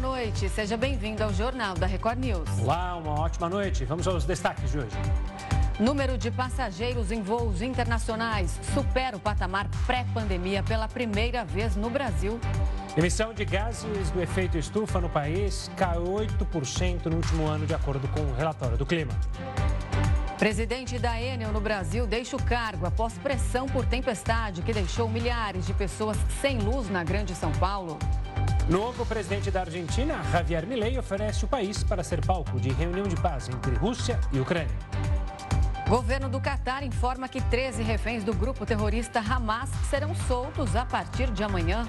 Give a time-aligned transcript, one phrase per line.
[0.00, 0.48] noite.
[0.48, 2.48] Seja bem-vindo ao Jornal da Record News.
[2.62, 3.84] Olá, uma ótima noite.
[3.84, 4.96] Vamos aos destaques de hoje.
[5.78, 12.40] Número de passageiros em voos internacionais supera o patamar pré-pandemia pela primeira vez no Brasil.
[12.96, 18.08] Emissão de gases do efeito estufa no país cai 8% no último ano, de acordo
[18.08, 19.12] com o relatório do clima.
[20.38, 25.66] Presidente da Enel no Brasil deixa o cargo após pressão por tempestade que deixou milhares
[25.66, 27.98] de pessoas sem luz na Grande São Paulo.
[28.70, 33.16] Novo presidente da Argentina, Javier Milei, oferece o país para ser palco de reunião de
[33.16, 34.78] paz entre Rússia e Ucrânia.
[35.88, 41.32] Governo do Catar informa que 13 reféns do grupo terrorista Hamas serão soltos a partir
[41.32, 41.84] de amanhã.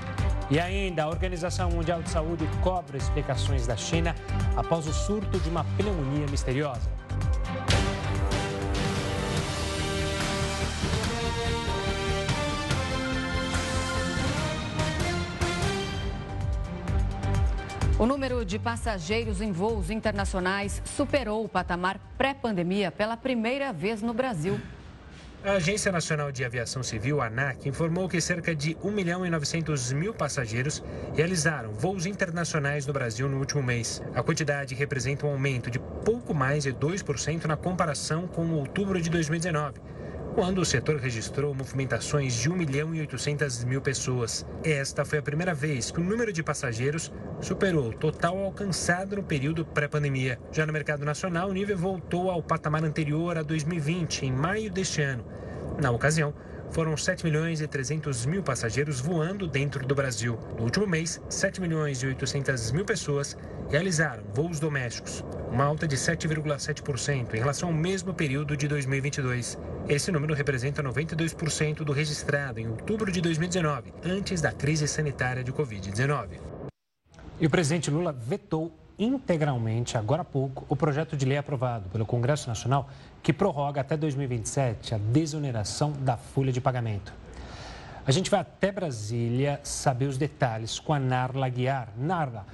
[0.50, 4.16] E ainda, a Organização Mundial de Saúde cobra explicações da China
[4.58, 6.90] após o surto de uma pneumonia misteriosa.
[18.02, 24.12] O número de passageiros em voos internacionais superou o patamar pré-pandemia pela primeira vez no
[24.12, 24.60] Brasil.
[25.46, 29.94] A Agência Nacional de Aviação Civil, ANAC, informou que cerca de 1 milhão e 900
[29.94, 34.02] mil passageiros realizaram voos internacionais no Brasil no último mês.
[34.16, 39.12] A quantidade representa um aumento de pouco mais de 2% na comparação com outubro de
[39.12, 39.80] 2019
[40.34, 44.46] quando o setor registrou movimentações de 1 milhão e 800 mil pessoas.
[44.64, 49.24] Esta foi a primeira vez que o número de passageiros superou o total alcançado no
[49.24, 50.40] período pré-pandemia.
[50.52, 55.02] Já no mercado nacional, o nível voltou ao patamar anterior a 2020, em maio deste
[55.02, 55.26] ano.
[55.82, 56.34] Na ocasião,
[56.72, 60.40] foram 7 milhões e 300 mil passageiros voando dentro do Brasil.
[60.58, 63.38] No último mês, 7 milhões e 800 mil pessoas
[63.70, 69.58] realizaram voos domésticos, uma alta de 7,7% em relação ao mesmo período de 2022.
[69.88, 75.52] Esse número representa 92% do registrado em outubro de 2019, antes da crise sanitária de
[75.52, 76.40] Covid-19.
[77.40, 82.06] E o presidente Lula vetou integralmente, agora há pouco, o projeto de lei aprovado pelo
[82.06, 82.88] Congresso Nacional
[83.22, 87.14] que prorroga até 2027 a desoneração da folha de pagamento.
[88.06, 91.90] A gente vai até Brasília saber os detalhes com a Narla Guiar.
[91.96, 92.46] Narla,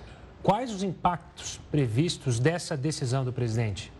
[0.43, 3.91] quais os impactos previstos dessa decisão do presidente?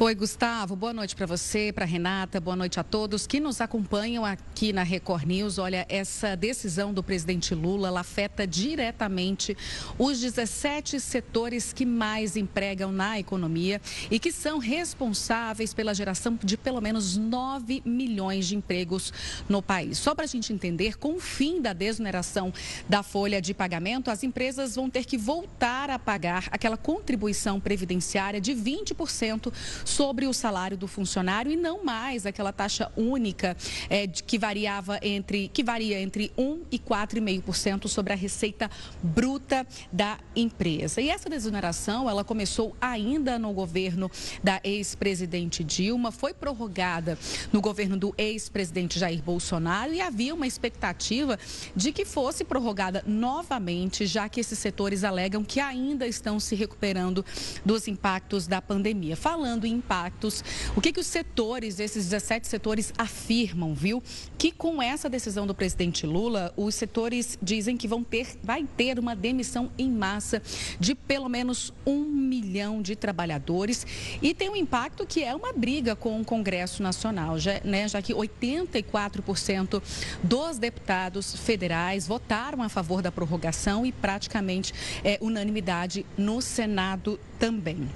[0.00, 0.74] Oi, Gustavo.
[0.74, 2.40] Boa noite para você, para Renata.
[2.40, 5.58] Boa noite a todos que nos acompanham aqui na Record News.
[5.58, 9.56] Olha, essa decisão do presidente Lula ela afeta diretamente
[9.98, 16.56] os 17 setores que mais empregam na economia e que são responsáveis pela geração de
[16.56, 19.12] pelo menos 9 milhões de empregos
[19.48, 19.98] no país.
[19.98, 22.54] Só para a gente entender, com o fim da desoneração
[22.88, 28.40] da folha de pagamento, as empresas vão ter que voltar a pagar aquela contribuição previdenciária
[28.40, 29.52] de 20%
[29.84, 33.56] sobre o salário do funcionário e não mais aquela taxa única
[33.90, 38.70] é, que variava entre que varia entre 1 e 4,5% sobre a receita
[39.02, 41.00] bruta da empresa.
[41.00, 44.08] E essa desoneração, ela começou ainda no governo
[44.44, 47.18] da ex-presidente Dilma, foi prorrogada
[47.52, 51.36] no governo do ex-presidente Jair Bolsonaro e havia uma expectativa
[51.74, 57.24] de que fosse prorrogada novamente, já que esses setores alegam que ainda estão se recuperando
[57.64, 59.16] dos impactos da pandemia.
[59.16, 60.44] Falando em impactos.
[60.76, 64.00] O que, que os setores, esses 17 setores, afirmam, viu?
[64.36, 68.98] Que com essa decisão do presidente Lula, os setores dizem que vão ter, vai ter
[68.98, 70.42] uma demissão em massa
[70.78, 73.86] de pelo menos um milhão de trabalhadores
[74.20, 78.02] e tem um impacto que é uma briga com o Congresso Nacional, já, né, já
[78.02, 79.82] que 84%
[80.22, 84.72] dos deputados federais votaram a favor da prorrogação e praticamente
[85.02, 87.88] é unanimidade no Senado também.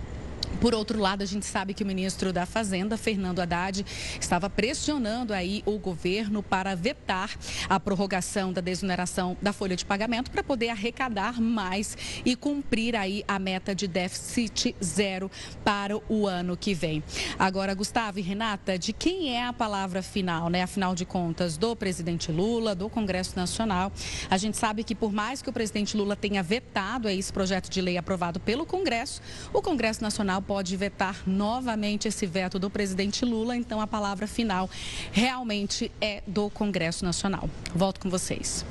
[0.60, 3.84] Por outro lado, a gente sabe que o ministro da Fazenda, Fernando Haddad,
[4.20, 7.30] estava pressionando aí o governo para vetar
[7.68, 13.24] a prorrogação da desoneração da folha de pagamento para poder arrecadar mais e cumprir aí
[13.28, 15.30] a meta de déficit zero
[15.64, 17.02] para o ano que vem.
[17.38, 20.62] Agora, Gustavo e Renata, de quem é a palavra final, né?
[20.62, 23.92] Afinal de contas, do presidente Lula, do Congresso Nacional.
[24.28, 27.80] A gente sabe que por mais que o presidente Lula tenha vetado esse projeto de
[27.80, 33.56] lei aprovado pelo Congresso, o Congresso Nacional pode vetar novamente esse veto do presidente Lula,
[33.56, 34.68] então a palavra final
[35.12, 37.48] realmente é do Congresso Nacional.
[37.74, 38.64] Volto com vocês.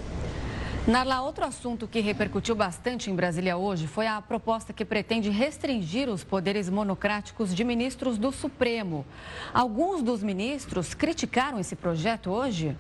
[0.88, 6.08] Narla, outro assunto que repercutiu bastante em Brasília hoje foi a proposta que pretende restringir
[6.08, 9.06] os poderes monocráticos de ministros do Supremo.
[9.54, 12.74] Alguns dos ministros criticaram esse projeto hoje?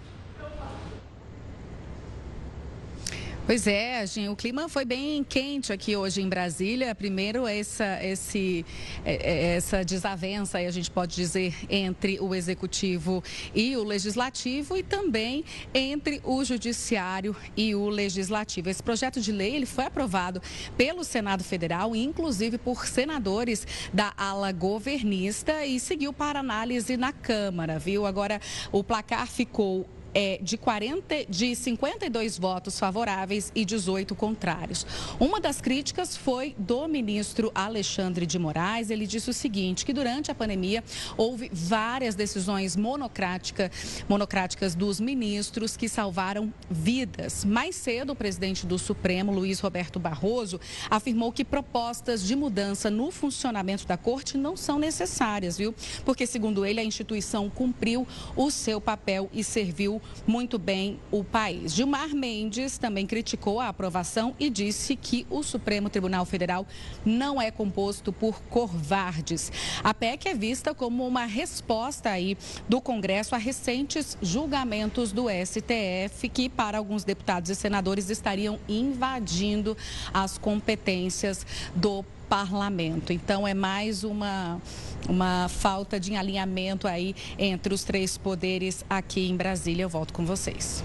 [3.47, 6.93] Pois é, gente, o clima foi bem quente aqui hoje em Brasília.
[6.93, 8.65] Primeiro, essa, esse,
[9.05, 13.23] é, é, essa desavença, a gente pode dizer, entre o executivo
[13.55, 18.69] e o legislativo e também entre o judiciário e o legislativo.
[18.69, 20.41] Esse projeto de lei ele foi aprovado
[20.75, 27.79] pelo Senado Federal, inclusive por senadores da ala governista e seguiu para análise na Câmara,
[27.79, 28.05] viu?
[28.05, 28.41] Agora,
[28.73, 34.85] o placar ficou é, de, 40, de 52 votos favoráveis e 18 contrários.
[35.19, 38.89] Uma das críticas foi do ministro Alexandre de Moraes.
[38.89, 40.83] Ele disse o seguinte, que durante a pandemia
[41.15, 43.71] houve várias decisões monocrática,
[44.07, 47.45] monocráticas dos ministros que salvaram vidas.
[47.45, 53.11] Mais cedo, o presidente do Supremo, Luiz Roberto Barroso, afirmou que propostas de mudança no
[53.11, 55.73] funcionamento da corte não são necessárias, viu?
[56.05, 61.73] Porque, segundo ele, a instituição cumpriu o seu papel e serviu muito bem o país.
[61.73, 66.65] Gilmar Mendes também criticou a aprovação e disse que o Supremo Tribunal Federal
[67.05, 69.51] não é composto por covardes.
[69.83, 76.29] A PEC é vista como uma resposta aí do Congresso a recentes julgamentos do STF
[76.29, 79.77] que para alguns deputados e senadores estariam invadindo
[80.13, 81.45] as competências
[81.75, 83.13] do parlamento.
[83.13, 84.61] Então, é mais uma,
[85.07, 89.83] uma falta de alinhamento aí entre os três poderes aqui em Brasília.
[89.83, 90.83] Eu volto com vocês.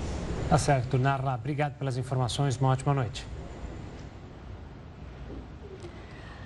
[0.49, 0.99] Tá certo.
[0.99, 2.57] Narla, obrigado pelas informações.
[2.57, 3.27] Uma ótima noite.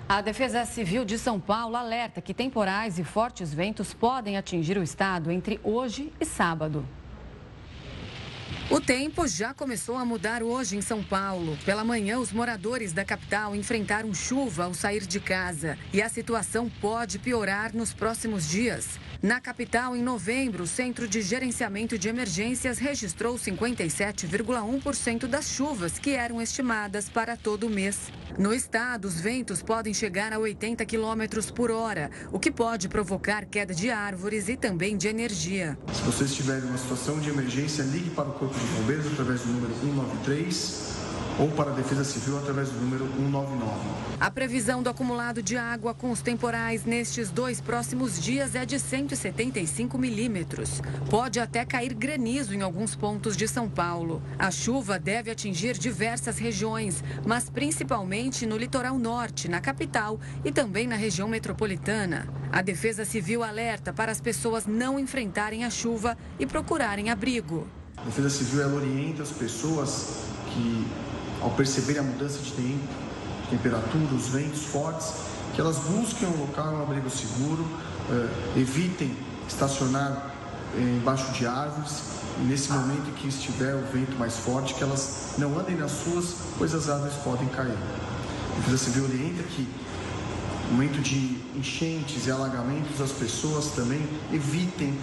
[0.09, 4.83] A Defesa Civil de São Paulo alerta que temporais e fortes ventos podem atingir o
[4.83, 6.85] estado entre hoje e sábado.
[8.69, 11.57] O tempo já começou a mudar hoje em São Paulo.
[11.63, 16.69] Pela manhã, os moradores da capital enfrentaram chuva ao sair de casa e a situação
[16.81, 18.99] pode piorar nos próximos dias.
[19.21, 26.11] Na capital, em novembro, o Centro de Gerenciamento de Emergências registrou 57,1% das chuvas que
[26.11, 28.11] eram estimadas para todo o mês.
[28.37, 33.45] No estado, os ventos podem chegar a 80 km por hora, o que pode provocar
[33.45, 35.75] queda de árvores e também de energia.
[35.91, 39.47] Se vocês tiverem uma situação de emergência, ligue para o Corpo de Bombeiros através do
[39.47, 40.97] número 193
[41.39, 44.07] ou para a Defesa Civil através do número 199.
[44.19, 48.79] A previsão do acumulado de água com os temporais nestes dois próximos dias é de
[49.15, 50.81] 175 milímetros.
[51.09, 54.21] Pode até cair granizo em alguns pontos de São Paulo.
[54.37, 60.87] A chuva deve atingir diversas regiões, mas principalmente no litoral norte, na capital e também
[60.87, 62.27] na região metropolitana.
[62.51, 67.67] A Defesa Civil alerta para as pessoas não enfrentarem a chuva e procurarem abrigo.
[67.95, 70.85] A Defesa Civil ela orienta as pessoas que
[71.41, 72.87] ao perceberem a mudança de tempo,
[73.49, 75.13] temperatura, os ventos fortes,
[75.57, 77.65] que elas busquem um local, um abrigo seguro,
[78.11, 79.17] eh, evitem
[79.47, 80.31] estacionar
[80.75, 82.03] eh, embaixo de árvores
[82.45, 86.35] nesse momento em que estiver o vento mais forte, que elas não andem nas suas,
[86.59, 87.71] pois as árvores podem cair.
[87.71, 89.67] A Defesa Civil orienta que
[90.67, 94.95] no momento de enchentes e alagamentos, as pessoas também evitem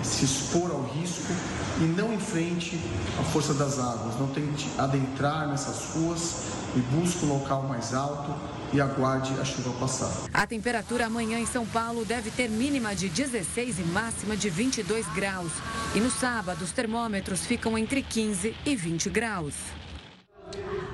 [0.00, 1.32] é, se expor ao risco
[1.78, 2.76] e não enfrente
[3.20, 8.34] a força das águas, não tente adentrar nessas ruas e busque um local mais alto
[8.72, 10.28] e aguarde a chuva passar.
[10.32, 15.06] A temperatura amanhã em São Paulo deve ter mínima de 16 e máxima de 22
[15.08, 15.52] graus.
[15.94, 19.54] E no sábado, os termômetros ficam entre 15 e 20 graus.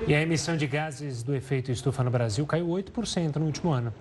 [0.07, 3.93] E a emissão de gases do efeito estufa no Brasil caiu 8% no último ano.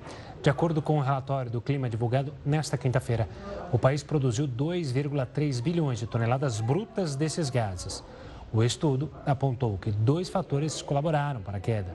[0.42, 3.28] De acordo com o relatório do clima divulgado nesta quinta-feira,
[3.72, 8.04] o país produziu 2,3 bilhões de toneladas brutas desses gases.
[8.52, 11.94] O estudo apontou que dois fatores colaboraram para a queda: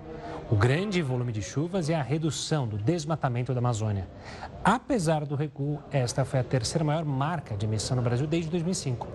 [0.51, 4.07] o grande volume de chuvas e a redução do desmatamento da Amazônia.
[4.63, 9.07] Apesar do recuo, esta foi a terceira maior marca de emissão no Brasil desde 2005.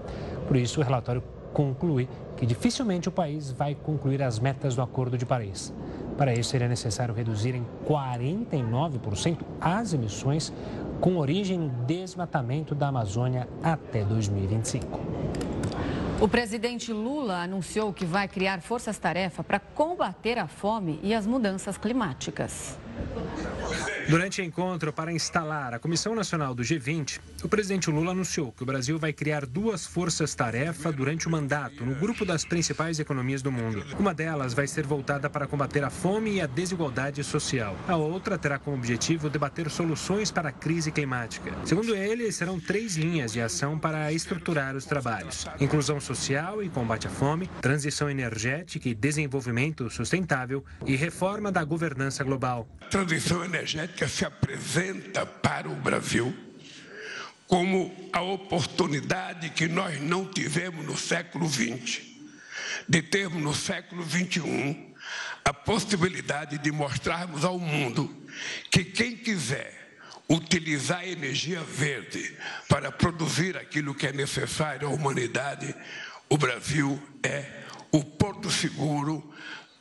[0.48, 5.16] Por isso, o relatório conclui que dificilmente o país vai concluir as metas do Acordo
[5.16, 5.72] de Paris.
[6.16, 10.52] Para isso, seria necessário reduzir em 49% as emissões
[11.00, 15.57] com origem no desmatamento da Amazônia até 2025.
[16.20, 21.78] O presidente Lula anunciou que vai criar forças-tarefa para combater a fome e as mudanças
[21.78, 22.76] climáticas.
[24.08, 28.66] Durante encontro para instalar a Comissão Nacional do G20, o presidente Lula anunciou que o
[28.66, 33.84] Brasil vai criar duas forças-tarefa durante o mandato no grupo das principais economias do mundo.
[33.98, 37.76] Uma delas vai ser voltada para combater a fome e a desigualdade social.
[37.86, 41.54] A outra terá como objetivo debater soluções para a crise climática.
[41.66, 47.06] Segundo ele, serão três linhas de ação para estruturar os trabalhos: inclusão social e combate
[47.06, 52.66] à fome, transição energética e desenvolvimento sustentável e reforma da governança global.
[52.90, 56.34] Transição energética se apresenta para o Brasil
[57.46, 62.00] como a oportunidade que nós não tivemos no século XX
[62.88, 64.94] de termos no século XXI
[65.44, 68.26] a possibilidade de mostrarmos ao mundo
[68.70, 72.36] que quem quiser utilizar a energia verde
[72.68, 75.74] para produzir aquilo que é necessário à humanidade,
[76.28, 79.34] o Brasil é o porto seguro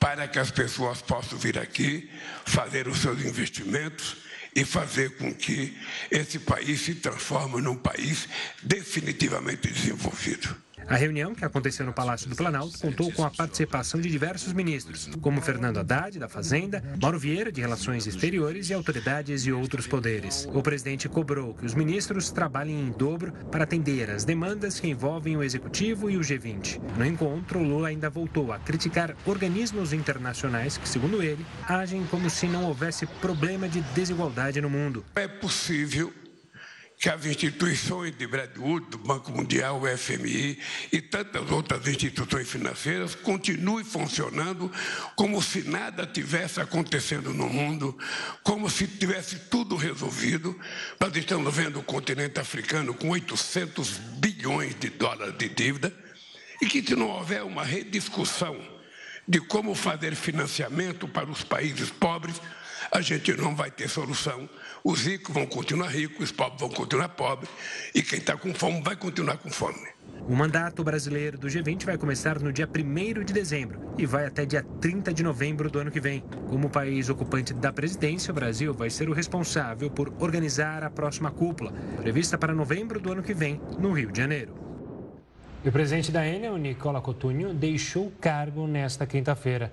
[0.07, 2.09] para que as pessoas possam vir aqui,
[2.45, 4.15] fazer os seus investimentos
[4.55, 5.77] e fazer com que
[6.09, 8.25] esse país se transforme num país
[8.63, 10.55] definitivamente desenvolvido.
[10.89, 15.09] A reunião, que aconteceu no Palácio do Planalto, contou com a participação de diversos ministros,
[15.19, 20.47] como Fernando Haddad, da Fazenda, Mauro Vieira, de Relações Exteriores e autoridades e outros poderes.
[20.53, 25.35] O presidente cobrou que os ministros trabalhem em dobro para atender às demandas que envolvem
[25.35, 26.79] o Executivo e o G20.
[26.97, 32.47] No encontro, Lula ainda voltou a criticar organismos internacionais que, segundo ele, agem como se
[32.47, 35.03] não houvesse problema de desigualdade no mundo.
[35.15, 36.13] É possível
[36.97, 40.57] que as instituições de Bretton Woods, do Banco Mundial, o FMI
[40.91, 44.71] e tantas outras instituições financeiras continuem funcionando
[45.15, 47.95] como se nada tivesse acontecendo no mundo,
[48.41, 50.59] como se tivesse tudo resolvido.
[50.99, 53.89] Nós estamos vendo o continente africano com 800
[54.19, 55.93] bilhões de dólares de dívida
[56.59, 58.59] e que se não houver uma rediscussão
[59.27, 62.41] de como fazer financiamento para os países pobres,
[62.91, 64.49] a gente não vai ter solução
[64.83, 67.49] os ricos vão continuar ricos, os pobres vão continuar pobres,
[67.93, 69.97] e quem está com fome vai continuar com fome.
[70.27, 74.45] O mandato brasileiro do G20 vai começar no dia 1 de dezembro e vai até
[74.45, 76.21] dia 30 de novembro do ano que vem.
[76.49, 81.31] Como país ocupante da presidência, o Brasil vai ser o responsável por organizar a próxima
[81.31, 84.53] cúpula, prevista para novembro do ano que vem, no Rio de Janeiro.
[85.63, 89.71] E o presidente da Enel, Nicola Cotugno, deixou o cargo nesta quinta-feira.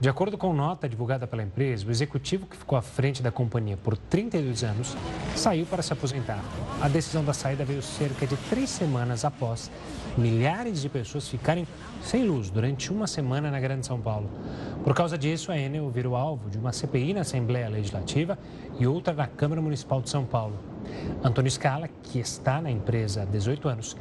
[0.00, 3.76] De acordo com nota divulgada pela empresa, o executivo que ficou à frente da companhia
[3.76, 4.96] por 32 anos
[5.34, 6.40] saiu para se aposentar.
[6.80, 9.68] A decisão da saída veio cerca de três semanas após
[10.16, 11.66] milhares de pessoas ficarem
[12.00, 14.30] sem luz durante uma semana na Grande São Paulo.
[14.84, 18.38] Por causa disso, a Enel virou alvo de uma CPI na Assembleia Legislativa
[18.78, 20.56] e outra na Câmara Municipal de São Paulo.
[21.24, 23.96] Antônio Scala, que está na empresa há 18 anos,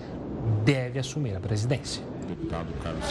[0.63, 3.06] deve assumir a presidência deputado Carlos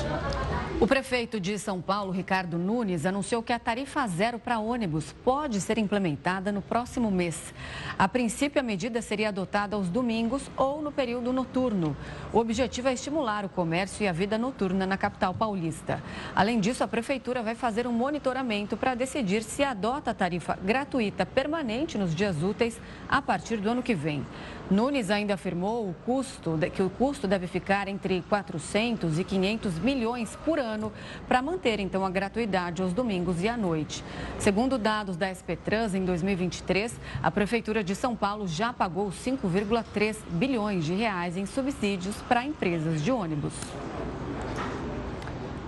[0.80, 5.60] O prefeito de São Paulo, Ricardo Nunes, anunciou que a tarifa zero para ônibus pode
[5.60, 7.54] ser implementada no próximo mês.
[7.98, 11.96] A princípio, a medida seria adotada aos domingos ou no período noturno.
[12.32, 16.02] O objetivo é estimular o comércio e a vida noturna na capital paulista.
[16.34, 21.24] Além disso, a prefeitura vai fazer um monitoramento para decidir se adota a tarifa gratuita
[21.24, 22.78] permanente nos dias úteis
[23.08, 24.24] a partir do ano que vem.
[24.70, 30.36] Nunes ainda afirmou o custo, que o custo deve ficar entre 400 e 500 milhões
[30.44, 30.92] por ano
[31.26, 34.04] para manter então a gratuidade aos domingos e à noite.
[34.38, 40.16] Segundo dados da SP Trans, em 2023, a prefeitura de São Paulo já pagou 5,3
[40.30, 43.54] bilhões de reais em subsídios para empresas de ônibus.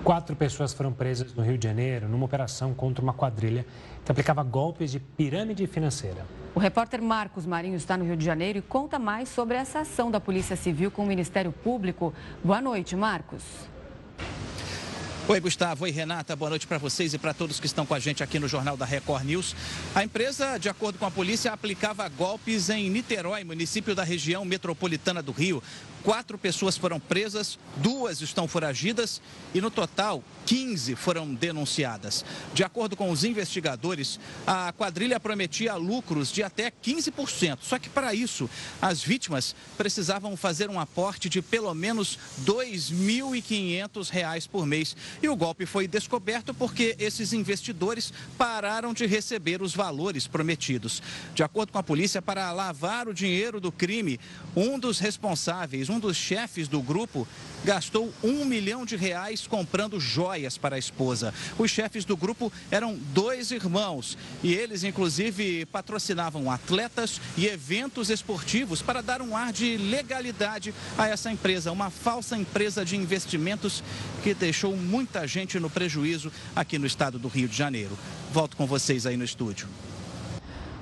[0.05, 3.67] Quatro pessoas foram presas no Rio de Janeiro numa operação contra uma quadrilha
[4.05, 6.25] que aplicava golpes de pirâmide financeira.
[6.59, 10.11] O repórter Marcos Marinho está no Rio de Janeiro e conta mais sobre essa ação
[10.11, 12.12] da Polícia Civil com o Ministério Público.
[12.43, 13.45] Boa noite, Marcos.
[15.29, 15.85] Oi, Gustavo.
[15.85, 16.35] Oi, Renata.
[16.35, 18.77] Boa noite para vocês e para todos que estão com a gente aqui no Jornal
[18.77, 19.55] da Record News.
[19.95, 25.23] A empresa, de acordo com a polícia, aplicava golpes em Niterói, município da região metropolitana
[25.23, 25.62] do Rio.
[26.02, 29.21] Quatro pessoas foram presas, duas estão foragidas
[29.52, 32.25] e, no total, 15 foram denunciadas.
[32.55, 37.59] De acordo com os investigadores, a quadrilha prometia lucros de até 15%.
[37.61, 38.49] Só que, para isso,
[38.81, 44.97] as vítimas precisavam fazer um aporte de pelo menos R$ 2.500 por mês.
[45.23, 51.02] E o golpe foi descoberto porque esses investidores pararam de receber os valores prometidos.
[51.35, 54.19] De acordo com a polícia, para lavar o dinheiro do crime,
[54.57, 57.26] um dos responsáveis, um dos chefes do grupo,
[57.64, 61.33] gastou um milhão de reais comprando joias para a esposa.
[61.59, 68.83] Os chefes do grupo eram dois irmãos e eles, inclusive, patrocinavam atletas e eventos esportivos
[68.83, 73.83] para dar um ar de legalidade a essa empresa, uma falsa empresa de investimentos
[74.23, 77.99] que deixou muita gente no prejuízo aqui no estado do Rio de Janeiro.
[78.33, 79.68] Volto com vocês aí no estúdio.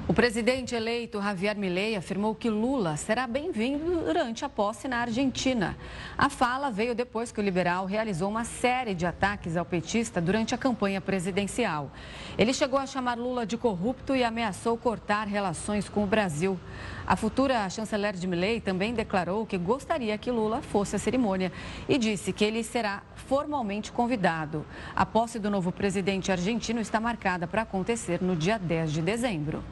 [0.08, 5.76] O presidente eleito Javier Milei afirmou que Lula será bem-vindo durante a posse na Argentina.
[6.16, 10.54] A fala veio depois que o liberal realizou uma série de ataques ao petista durante
[10.54, 11.90] a campanha presidencial.
[12.38, 16.56] Ele chegou a chamar Lula de corrupto e ameaçou cortar relações com o Brasil.
[17.04, 21.50] A futura chanceler de Milei também declarou que gostaria que Lula fosse à cerimônia
[21.88, 24.64] e disse que ele será formalmente convidado.
[24.94, 29.64] A posse do novo presidente argentino está marcada para acontecer no dia 10 de dezembro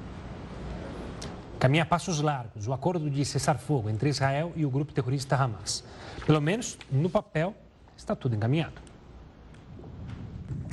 [1.58, 5.84] caminha passos largos o acordo de cessar-fogo entre Israel e o grupo terrorista Hamas.
[6.26, 7.54] Pelo menos no papel,
[7.96, 8.83] está tudo encaminhado.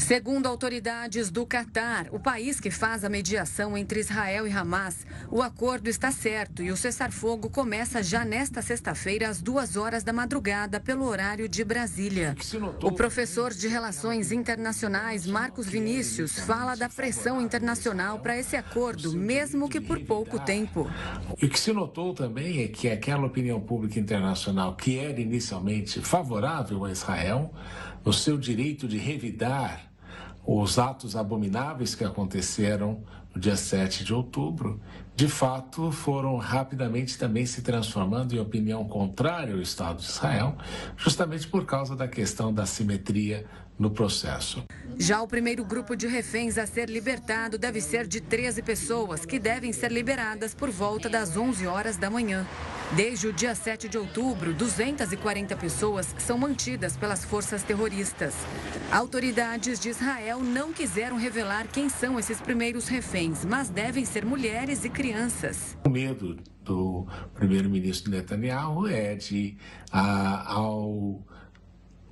[0.01, 5.43] Segundo autoridades do Catar, o país que faz a mediação entre Israel e Hamas, o
[5.43, 10.79] acordo está certo e o cessar-fogo começa já nesta sexta-feira, às duas horas da madrugada,
[10.79, 12.36] pelo horário de Brasília.
[12.81, 19.70] O professor de Relações Internacionais, Marcos Vinícius, fala da pressão internacional para esse acordo, mesmo
[19.70, 20.89] que por pouco tempo.
[21.39, 26.01] E o que se notou também é que aquela opinião pública internacional que era inicialmente
[26.01, 27.53] favorável a Israel,
[28.03, 29.90] no seu direito de revidar
[30.45, 34.81] os atos abomináveis que aconteceram no dia 7 de outubro,
[35.15, 40.57] de fato foram rapidamente também se transformando em opinião contrária ao Estado de Israel,
[40.98, 43.45] justamente por causa da questão da simetria
[43.77, 44.63] no processo.
[44.97, 49.39] Já o primeiro grupo de reféns a ser libertado deve ser de 13 pessoas, que
[49.39, 52.45] devem ser liberadas por volta das 11 horas da manhã.
[52.95, 58.35] Desde o dia 7 de outubro, 240 pessoas são mantidas pelas forças terroristas.
[58.91, 64.83] Autoridades de Israel não quiseram revelar quem são esses primeiros reféns, mas devem ser mulheres
[64.83, 65.77] e crianças.
[65.85, 69.57] O medo do primeiro-ministro Netanyahu é de,
[69.91, 71.25] ah, ao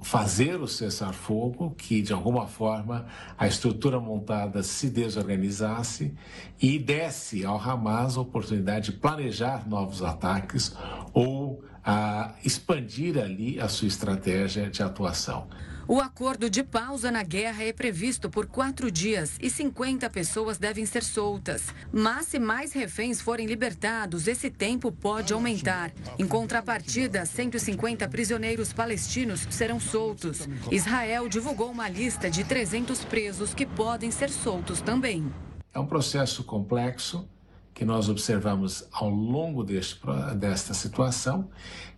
[0.02, 3.06] fazer o cessar-fogo, que de alguma forma
[3.38, 6.14] a estrutura montada se desorganizasse
[6.62, 10.76] e desse ao Hamas a oportunidade de planejar novos ataques
[11.14, 15.48] ou a expandir ali a sua estratégia de atuação.
[15.92, 20.86] O acordo de pausa na guerra é previsto por quatro dias e 50 pessoas devem
[20.86, 21.74] ser soltas.
[21.92, 25.92] Mas se mais reféns forem libertados, esse tempo pode aumentar.
[26.20, 30.48] Em contrapartida, 150 prisioneiros palestinos serão soltos.
[30.70, 35.26] Israel divulgou uma lista de 300 presos que podem ser soltos também.
[35.74, 37.28] É um processo complexo
[37.74, 40.00] que nós observamos ao longo deste,
[40.38, 41.50] desta situação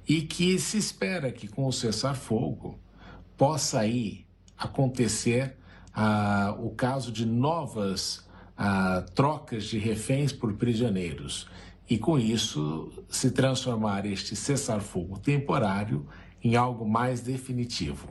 [0.08, 2.80] e que se espera que com o cessar-fogo
[3.42, 4.24] possa aí
[4.56, 5.58] acontecer
[5.92, 8.24] ah, o caso de novas
[8.56, 11.48] ah, trocas de reféns por prisioneiros
[11.90, 16.06] e, com isso, se transformar este cessar-fogo temporário
[16.44, 18.10] em algo mais definitivo.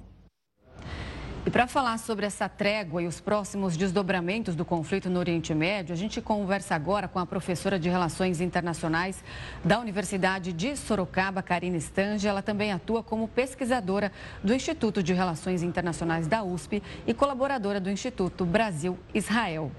[1.47, 5.95] E para falar sobre essa trégua e os próximos desdobramentos do conflito no Oriente Médio,
[5.95, 9.25] a gente conversa agora com a professora de Relações Internacionais
[9.65, 12.29] da Universidade de Sorocaba, Karine Stange.
[12.29, 14.13] Ela também atua como pesquisadora
[14.45, 19.73] do Instituto de Relações Internacionais da USP e colaboradora do Instituto Brasil-Israel.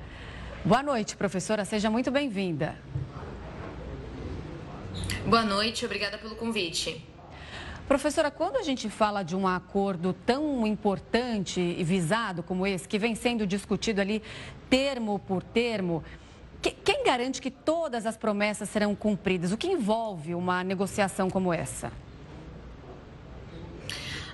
[0.65, 1.63] Boa noite, professora.
[1.63, 2.76] Seja muito bem-vinda.
[5.28, 7.11] Boa noite, obrigada pelo convite.
[7.91, 12.97] Professora, quando a gente fala de um acordo tão importante e visado como esse, que
[12.97, 14.23] vem sendo discutido ali
[14.69, 16.01] termo por termo,
[16.62, 19.51] quem garante que todas as promessas serão cumpridas?
[19.51, 21.91] O que envolve uma negociação como essa?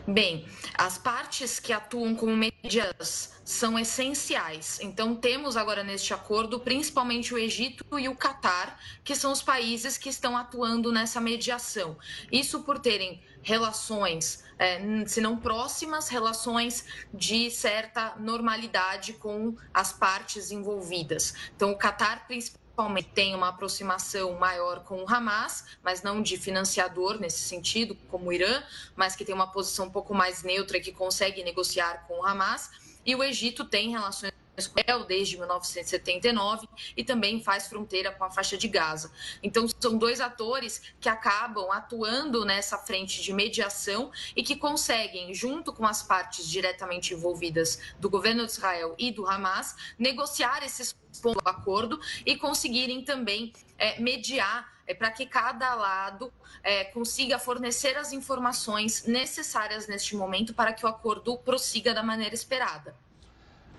[0.07, 0.45] Bem,
[0.77, 4.79] as partes que atuam como medias são essenciais.
[4.81, 9.97] Então, temos agora neste acordo principalmente o Egito e o Catar, que são os países
[9.97, 11.97] que estão atuando nessa mediação.
[12.31, 16.83] Isso por terem relações, é, se não próximas, relações
[17.13, 21.33] de certa normalidade com as partes envolvidas.
[21.55, 27.17] Então, o Catar, principalmente, tem uma aproximação maior com o Hamas, mas não de financiador
[27.21, 28.62] nesse sentido, como o Irã,
[28.97, 32.69] mas que tem uma posição um pouco mais neutra que consegue negociar com o Hamas.
[33.05, 38.57] E o Egito tem relações Israel desde 1979 e também faz fronteira com a faixa
[38.57, 39.11] de Gaza.
[39.41, 45.71] Então, são dois atores que acabam atuando nessa frente de mediação e que conseguem, junto
[45.71, 51.41] com as partes diretamente envolvidas do governo de Israel e do Hamas, negociar esses pontos
[51.43, 56.31] do acordo e conseguirem também é, mediar é, para que cada lado
[56.63, 62.33] é, consiga fornecer as informações necessárias neste momento para que o acordo prossiga da maneira
[62.33, 62.95] esperada.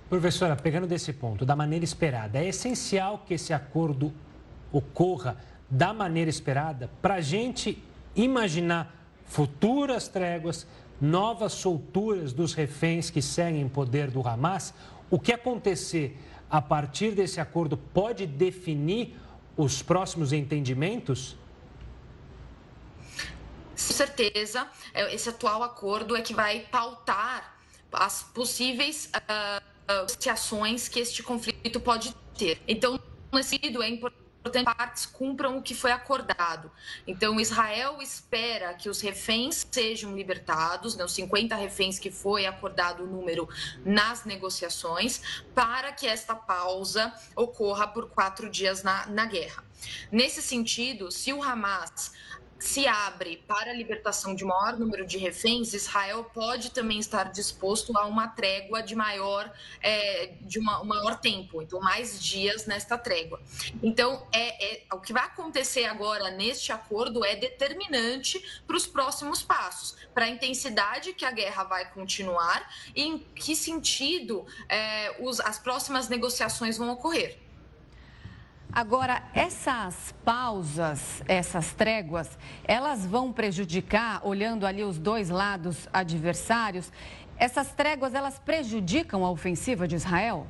[0.09, 4.13] Professora, pegando desse ponto, da maneira esperada, é essencial que esse acordo
[4.73, 5.37] ocorra
[5.69, 7.83] da maneira esperada para a gente
[8.17, 8.95] imaginar
[9.27, 10.67] futuras tréguas,
[10.99, 14.73] novas solturas dos reféns que seguem em poder do Hamas.
[15.11, 16.19] O que acontecer
[16.51, 19.15] a partir desse acordo pode definir
[19.59, 21.37] os próximos entendimentos?
[23.73, 27.59] Com certeza, é, esse atual acordo é que vai pautar
[27.93, 29.11] as possíveis.
[29.15, 32.61] Uh negociações que este conflito pode ter.
[32.69, 33.01] Então,
[33.33, 36.71] nesse sentido, é importante que partes cumpram o que foi acordado.
[37.07, 43.03] Então, Israel espera que os reféns sejam libertados, né, os 50 reféns que foi acordado
[43.03, 43.49] o número
[43.85, 49.65] nas negociações, para que esta pausa ocorra por quatro dias na, na guerra.
[50.11, 52.13] Nesse sentido, se o Hamas
[52.59, 57.97] se abre para a libertação de maior número de reféns, Israel pode também estar disposto
[57.97, 62.99] a uma trégua de maior, é, de uma, um maior tempo, então mais dias nesta
[62.99, 63.41] trégua.
[63.83, 69.43] Então, é, é, o que vai acontecer agora neste acordo é determinante para os próximos
[69.43, 75.41] passos, para a intensidade que a guerra vai continuar e em que sentido é, os,
[75.41, 77.48] as próximas negociações vão ocorrer.
[78.73, 86.93] Agora, essas pausas, essas tréguas, elas vão prejudicar, olhando ali os dois lados adversários,
[87.39, 90.47] essas tréguas, elas prejudicam a ofensiva de Israel?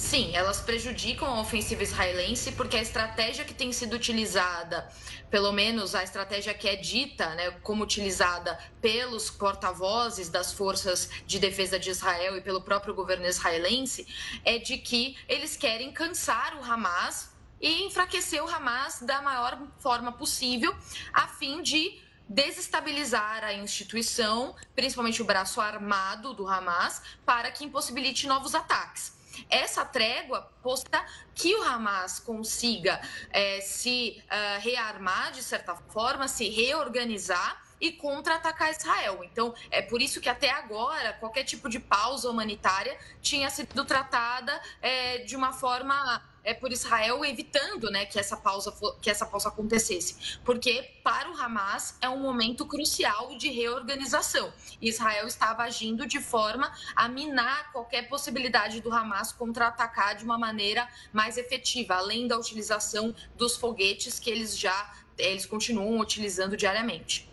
[0.00, 4.90] Sim, elas prejudicam a ofensiva israelense porque a estratégia que tem sido utilizada,
[5.30, 11.38] pelo menos a estratégia que é dita né, como utilizada pelos porta-vozes das forças de
[11.38, 14.06] defesa de Israel e pelo próprio governo israelense,
[14.42, 20.10] é de que eles querem cansar o Hamas e enfraquecer o Hamas da maior forma
[20.10, 20.74] possível,
[21.12, 28.26] a fim de desestabilizar a instituição, principalmente o braço armado do Hamas, para que impossibilite
[28.26, 33.00] novos ataques essa trégua posta que o Hamas consiga
[33.30, 39.24] é, se uh, rearmar de certa forma, se reorganizar e contra-atacar Israel.
[39.24, 44.60] Então, é por isso que até agora qualquer tipo de pausa humanitária tinha sido tratada
[44.82, 49.48] é, de uma forma é por Israel evitando né, que, essa pausa, que essa pausa
[49.48, 50.38] acontecesse.
[50.44, 54.52] Porque para o Hamas é um momento crucial de reorganização.
[54.80, 60.88] Israel estava agindo de forma a minar qualquer possibilidade do Hamas contra-atacar de uma maneira
[61.12, 67.29] mais efetiva, além da utilização dos foguetes que eles já eles continuam utilizando diariamente.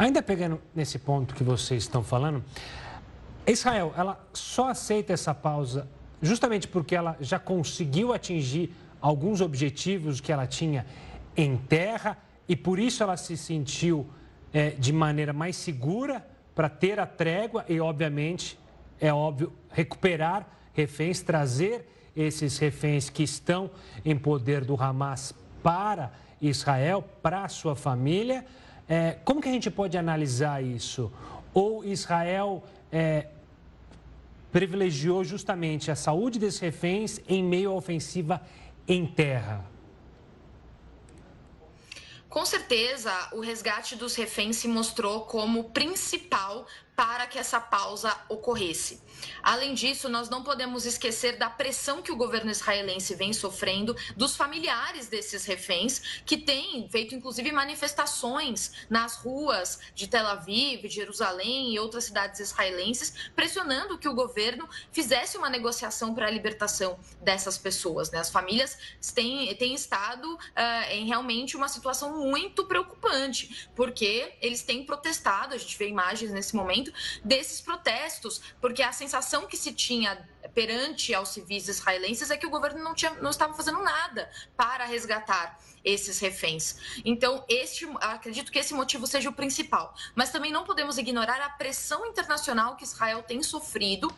[0.00, 2.42] Ainda pegando nesse ponto que vocês estão falando,
[3.46, 5.86] Israel, ela só aceita essa pausa
[6.22, 10.86] justamente porque ela já conseguiu atingir alguns objetivos que ela tinha
[11.36, 12.16] em terra
[12.48, 14.08] e por isso ela se sentiu
[14.54, 18.58] é, de maneira mais segura para ter a trégua e, obviamente,
[18.98, 23.70] é óbvio, recuperar reféns, trazer esses reféns que estão
[24.02, 26.10] em poder do Hamas para
[26.40, 28.46] Israel, para a sua família.
[28.92, 31.12] É, como que a gente pode analisar isso?
[31.54, 33.28] Ou Israel é,
[34.50, 38.42] privilegiou justamente a saúde desses reféns em meio à ofensiva
[38.88, 39.64] em terra?
[42.28, 46.66] Com certeza, o resgate dos reféns se mostrou como principal
[47.00, 49.00] para que essa pausa ocorresse.
[49.42, 54.36] Além disso, nós não podemos esquecer da pressão que o governo israelense vem sofrendo dos
[54.36, 61.78] familiares desses reféns, que têm feito inclusive manifestações nas ruas de Tel Aviv, Jerusalém e
[61.78, 68.10] outras cidades israelenses, pressionando que o governo fizesse uma negociação para a libertação dessas pessoas.
[68.10, 68.18] Né?
[68.18, 68.76] As famílias
[69.14, 75.58] têm, têm estado uh, em realmente uma situação muito preocupante, porque eles têm protestado, a
[75.58, 76.89] gente vê imagens nesse momento,
[77.24, 82.50] desses protestos, porque a sensação que se tinha perante aos civis israelenses é que o
[82.50, 87.00] governo não, tinha, não estava fazendo nada para resgatar esses reféns.
[87.04, 89.94] Então, este, acredito que esse motivo seja o principal.
[90.14, 94.12] Mas também não podemos ignorar a pressão internacional que Israel tem sofrido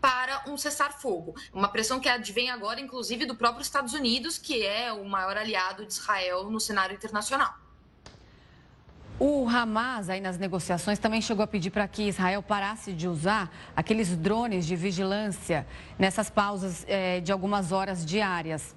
[0.00, 1.34] para um cessar-fogo.
[1.52, 5.84] Uma pressão que advém agora, inclusive, do próprio Estados Unidos, que é o maior aliado
[5.84, 7.67] de Israel no cenário internacional.
[9.20, 13.52] O Hamas, aí nas negociações, também chegou a pedir para que Israel parasse de usar
[13.74, 15.66] aqueles drones de vigilância
[15.98, 18.76] nessas pausas é, de algumas horas diárias.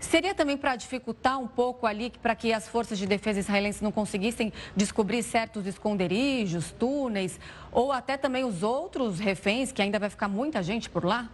[0.00, 3.92] Seria também para dificultar um pouco ali, para que as forças de defesa israelenses não
[3.92, 7.38] conseguissem descobrir certos esconderijos, túneis,
[7.70, 11.30] ou até também os outros reféns, que ainda vai ficar muita gente por lá?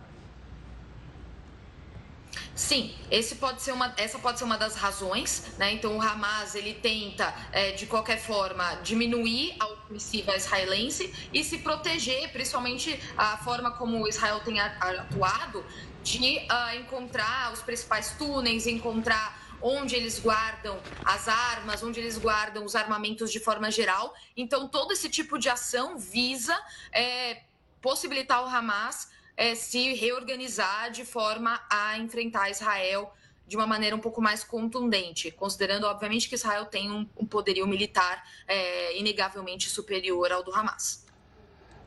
[2.59, 2.92] Sim,
[3.37, 5.71] pode uma, essa pode ser uma das razões, né?
[5.75, 11.59] Então o Hamas ele tenta é, de qualquer forma diminuir a ofensiva israelense e se
[11.59, 15.64] proteger, principalmente a forma como Israel tem atuado,
[16.03, 22.64] de uh, encontrar os principais túneis, encontrar onde eles guardam as armas, onde eles guardam
[22.64, 24.12] os armamentos de forma geral.
[24.37, 26.61] Então todo esse tipo de ação visa
[26.92, 27.42] é,
[27.81, 33.14] possibilitar o Hamas é, se reorganizar de forma a enfrentar Israel
[33.46, 37.66] de uma maneira um pouco mais contundente, considerando, obviamente, que Israel tem um, um poderio
[37.66, 41.07] militar é, inegavelmente superior ao do Hamas.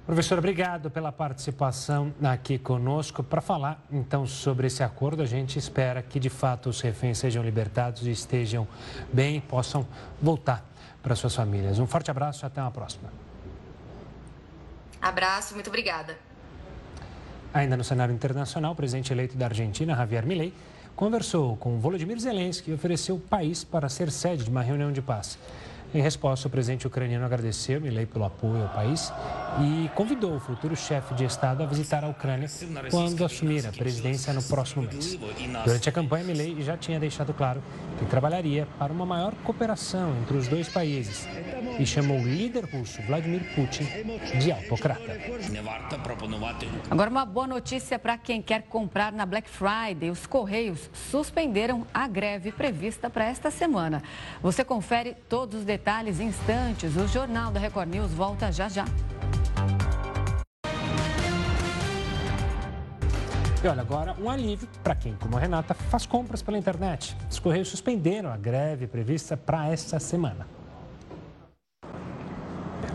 [0.06, 3.22] Professor, obrigado pela participação aqui conosco.
[3.22, 7.44] Para falar então sobre esse acordo, a gente espera que de fato os reféns sejam
[7.44, 8.68] libertados e estejam
[9.14, 9.88] bem e possam
[10.20, 10.66] voltar
[11.04, 11.78] para suas famílias.
[11.78, 13.14] Um forte abraço e até uma próxima.
[15.00, 16.31] Abraço, muito obrigada.
[17.54, 20.54] Ainda no cenário internacional, o presidente eleito da Argentina, Javier Milei,
[20.96, 25.02] conversou com Volodymyr Zelensky e ofereceu o país para ser sede de uma reunião de
[25.02, 25.38] paz.
[25.94, 29.12] Em resposta, o presidente ucraniano agradeceu Milei pelo apoio ao país
[29.60, 32.48] e convidou o futuro chefe de Estado a visitar a Ucrânia
[32.90, 35.20] quando assumir a presidência no próximo mês.
[35.66, 37.62] Durante a campanha, Milei já tinha deixado claro
[38.00, 41.28] que trabalharia para uma maior cooperação entre os dois países
[41.78, 43.84] e chamou o líder russo Vladimir Putin
[44.40, 45.02] de autocrata.
[46.90, 50.10] Agora, uma boa notícia para quem quer comprar na Black Friday.
[50.10, 54.02] Os Correios suspenderam a greve prevista para esta semana.
[54.42, 55.81] Você confere todos os detalhes
[56.20, 56.96] em instantes.
[56.96, 58.86] O Jornal da Record News volta já já.
[63.64, 67.16] E olha, agora um alívio para quem, como a Renata, faz compras pela internet.
[67.30, 70.48] Os Correios suspenderam a greve prevista para esta semana.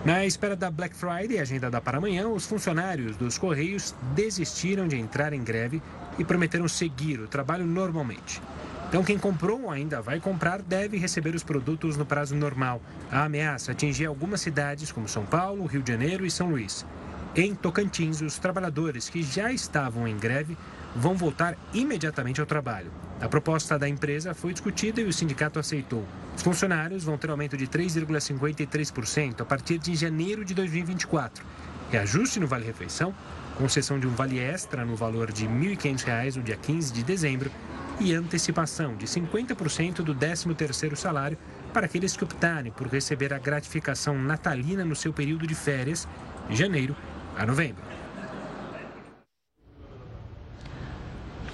[0.05, 5.33] Na espera da Black Friday, agendada para amanhã, os funcionários dos Correios desistiram de entrar
[5.33, 5.83] em greve
[6.19, 8.41] e prometeram seguir o trabalho normalmente.
[8.89, 12.81] Então, quem comprou ou ainda vai comprar deve receber os produtos no prazo normal.
[13.11, 16.87] A ameaça atingia algumas cidades, como São Paulo, Rio de Janeiro e São Luís.
[17.35, 20.57] Em Tocantins, os trabalhadores que já estavam em greve
[20.95, 22.91] vão voltar imediatamente ao trabalho.
[23.21, 26.07] A proposta da empresa foi discutida e o sindicato aceitou.
[26.35, 31.45] Os funcionários vão ter aumento de 3,53% a partir de janeiro de 2024.
[31.91, 33.15] Reajuste no Vale-Refeição,
[33.59, 37.51] concessão de um vale extra no valor de R$ 1.500 no dia 15 de dezembro
[37.99, 41.39] e antecipação de 50% do 13º salário
[41.73, 46.07] para aqueles que optarem por receber a gratificação natalina no seu período de férias,
[46.49, 46.95] de janeiro
[47.37, 47.86] a novembro.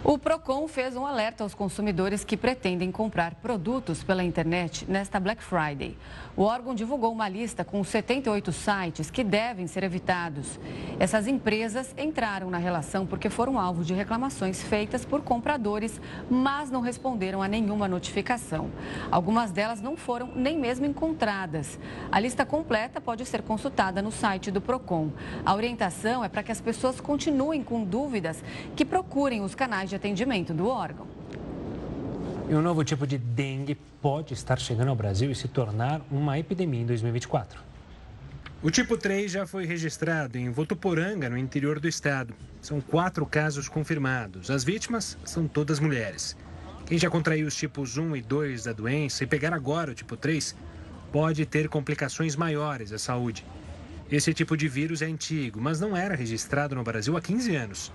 [0.04, 5.40] O Procon fez um alerta aos consumidores que pretendem comprar produtos pela internet nesta Black
[5.40, 5.96] Friday.
[6.36, 10.58] O órgão divulgou uma lista com 78 sites que devem ser evitados.
[10.98, 16.80] Essas empresas entraram na relação porque foram alvo de reclamações feitas por compradores, mas não
[16.80, 18.72] responderam a nenhuma notificação.
[19.08, 21.78] Algumas delas não foram nem mesmo encontradas.
[22.10, 25.12] A lista completa pode ser consultada no site do Procon.
[25.46, 28.42] A orientação é para que as pessoas continuem com dúvidas
[28.74, 31.06] que procurem os canais de atendimento do órgão.
[32.48, 36.38] E um novo tipo de dengue pode estar chegando ao Brasil e se tornar uma
[36.38, 37.60] epidemia em 2024.
[38.62, 42.32] O tipo 3 já foi registrado em Votuporanga, no interior do estado.
[42.60, 44.50] São quatro casos confirmados.
[44.50, 46.36] As vítimas são todas mulheres.
[46.86, 50.16] Quem já contraiu os tipos 1 e 2 da doença e pegar agora o tipo
[50.16, 50.56] 3
[51.10, 53.44] pode ter complicações maiores à saúde.
[54.10, 57.92] Esse tipo de vírus é antigo, mas não era registrado no Brasil há 15 anos.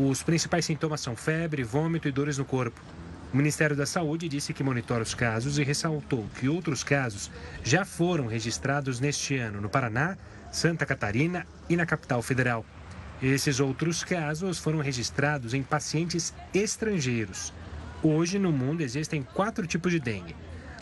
[0.00, 2.80] Os principais sintomas são febre, vômito e dores no corpo.
[3.34, 7.28] O Ministério da Saúde disse que monitora os casos e ressaltou que outros casos
[7.64, 10.16] já foram registrados neste ano no Paraná,
[10.52, 12.64] Santa Catarina e na capital federal.
[13.20, 17.52] Esses outros casos foram registrados em pacientes estrangeiros.
[18.00, 20.36] Hoje, no mundo, existem quatro tipos de dengue.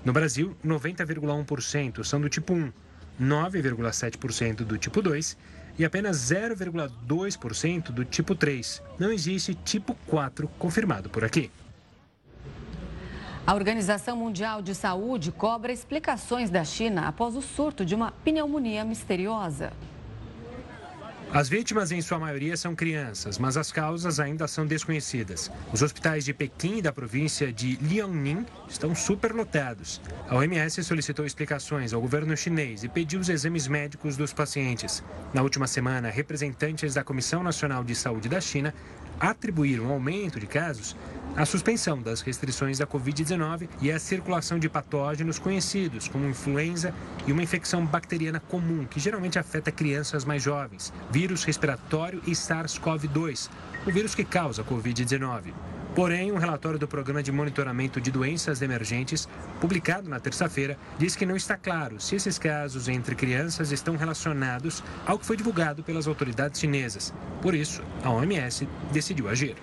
[0.05, 2.71] No Brasil, 90,1% são do tipo 1,
[3.19, 5.39] 9,7% do tipo 2
[5.79, 8.83] e apenas 0,2% do tipo 3.
[8.99, 11.51] Não existe tipo 4 confirmado por aqui.
[13.47, 18.85] A Organização Mundial de Saúde cobra explicações da China após o surto de uma pneumonia
[18.85, 19.73] misteriosa.
[21.33, 25.51] As vítimas, em sua maioria, são crianças, mas as causas ainda são desconhecidas.
[25.73, 30.01] Os hospitais de Pequim e da província de Liaoning estão superlotados.
[30.29, 35.03] A OMS solicitou explicações ao governo chinês e pediu os exames médicos dos pacientes.
[35.35, 38.73] Na última semana, representantes da Comissão Nacional de Saúde da China
[39.19, 40.97] atribuíram um aumento de casos
[41.37, 46.95] à suspensão das restrições da Covid-19 e à circulação de patógenos conhecidos como influenza
[47.27, 53.51] e uma infecção bacteriana comum que geralmente afeta crianças mais jovens, vírus respiratório e SARS-CoV-2,
[53.87, 55.53] o vírus que causa Covid-19.
[55.95, 59.29] Porém, um relatório do Programa de Monitoramento de Doenças Emergentes,
[59.61, 64.83] publicado na terça-feira, diz que não está claro se esses casos entre crianças estão relacionados
[65.07, 67.15] ao que foi divulgado pelas autoridades chinesas.
[67.41, 69.57] Por isso, a OMS decidiu agir.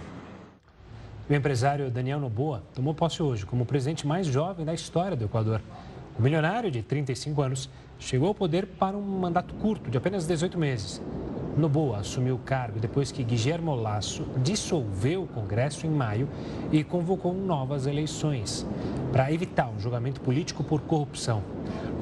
[1.29, 5.23] O empresário Daniel Noboa tomou posse hoje como o presidente mais jovem da história do
[5.23, 5.61] Equador.
[6.19, 10.57] O milionário de 35 anos chegou ao poder para um mandato curto de apenas 18
[10.57, 11.01] meses.
[11.57, 16.27] Noboa assumiu o cargo depois que Guillermo Lasso dissolveu o Congresso em maio
[16.73, 18.67] e convocou novas eleições
[19.13, 21.41] para evitar um julgamento político por corrupção.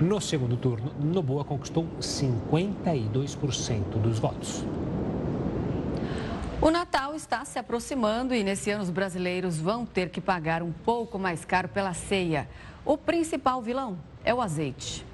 [0.01, 4.65] No segundo turno, Noboa conquistou 52% dos votos.
[7.11, 11.19] Natal está se aproximando e nesse ano os brasileiros vão ter que pagar um pouco
[11.19, 12.47] mais caro pela ceia.
[12.85, 15.05] O principal vilão é o azeite.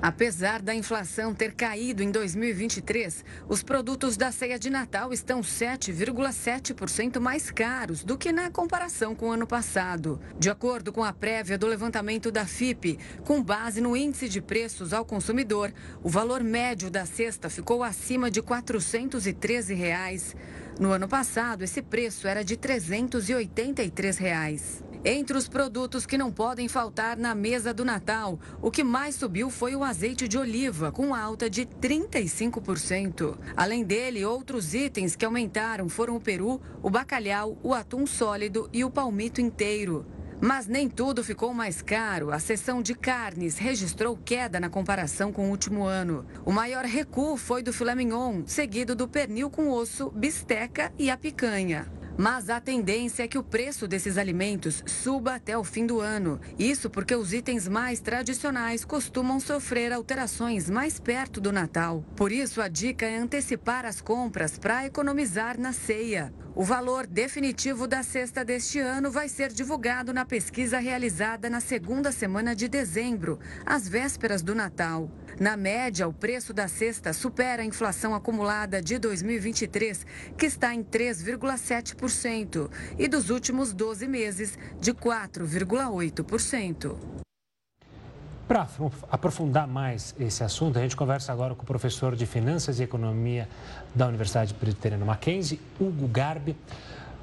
[0.00, 7.18] Apesar da inflação ter caído em 2023, os produtos da ceia de Natal estão 7,7%
[7.18, 10.20] mais caros do que na comparação com o ano passado.
[10.38, 14.92] De acordo com a prévia do levantamento da FIP, com base no índice de preços
[14.92, 20.36] ao consumidor, o valor médio da cesta ficou acima de 413 reais.
[20.78, 24.87] No ano passado, esse preço era de 383 reais.
[25.04, 29.48] Entre os produtos que não podem faltar na mesa do Natal, o que mais subiu
[29.48, 33.38] foi o azeite de oliva, com alta de 35%.
[33.56, 38.84] Além dele, outros itens que aumentaram foram o peru, o bacalhau, o atum sólido e
[38.84, 40.04] o palmito inteiro.
[40.40, 42.32] Mas nem tudo ficou mais caro.
[42.32, 46.26] A seção de carnes registrou queda na comparação com o último ano.
[46.44, 51.16] O maior recuo foi do filé mignon, seguido do pernil com osso, bisteca e a
[51.16, 51.97] picanha.
[52.20, 56.40] Mas a tendência é que o preço desses alimentos suba até o fim do ano.
[56.58, 62.04] Isso porque os itens mais tradicionais costumam sofrer alterações mais perto do Natal.
[62.16, 66.34] Por isso, a dica é antecipar as compras para economizar na ceia.
[66.56, 72.10] O valor definitivo da cesta deste ano vai ser divulgado na pesquisa realizada na segunda
[72.10, 75.08] semana de dezembro, às vésperas do Natal.
[75.38, 80.04] Na média, o preço da cesta supera a inflação acumulada de 2023,
[80.36, 86.96] que está em 3,7%, e dos últimos 12 meses, de 4,8%.
[88.48, 88.66] Para
[89.10, 93.46] aprofundar mais esse assunto, a gente conversa agora com o professor de Finanças e Economia
[93.94, 96.56] da Universidade Presbiteriana Mackenzie, Hugo Garbi.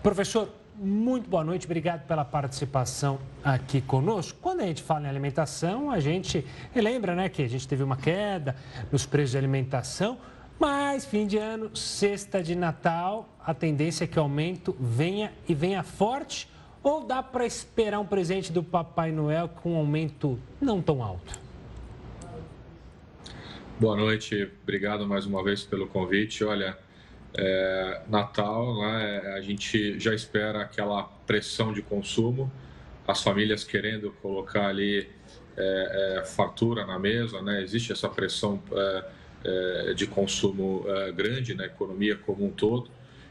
[0.03, 4.37] Professor, muito boa noite, obrigado pela participação aqui conosco.
[4.41, 7.95] Quando a gente fala em alimentação, a gente lembra né, que a gente teve uma
[7.95, 8.55] queda
[8.91, 10.17] nos preços de alimentação,
[10.59, 15.53] mas fim de ano, sexta de Natal, a tendência é que o aumento venha e
[15.53, 16.49] venha forte
[16.83, 21.39] ou dá para esperar um presente do Papai Noel com um aumento não tão alto?
[23.79, 26.43] Boa noite, obrigado mais uma vez pelo convite.
[26.43, 26.77] Olha,
[27.37, 32.51] é, Natal, né, a gente já espera aquela pressão de consumo,
[33.07, 35.07] as famílias querendo colocar ali
[35.57, 39.05] é, é, fartura na mesa, né, existe essa pressão é,
[39.43, 42.89] é, de consumo é, grande na economia como um todo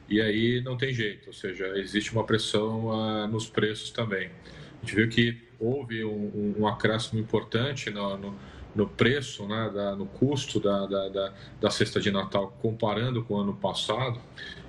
[0.09, 4.27] e aí não tem jeito, ou seja, existe uma pressão nos preços também.
[4.27, 8.35] A gente viu que houve um, um acréscimo importante no, no,
[8.75, 13.35] no preço, né, da, no custo da, da, da, da, cesta de Natal comparando com
[13.35, 14.21] o ano passado.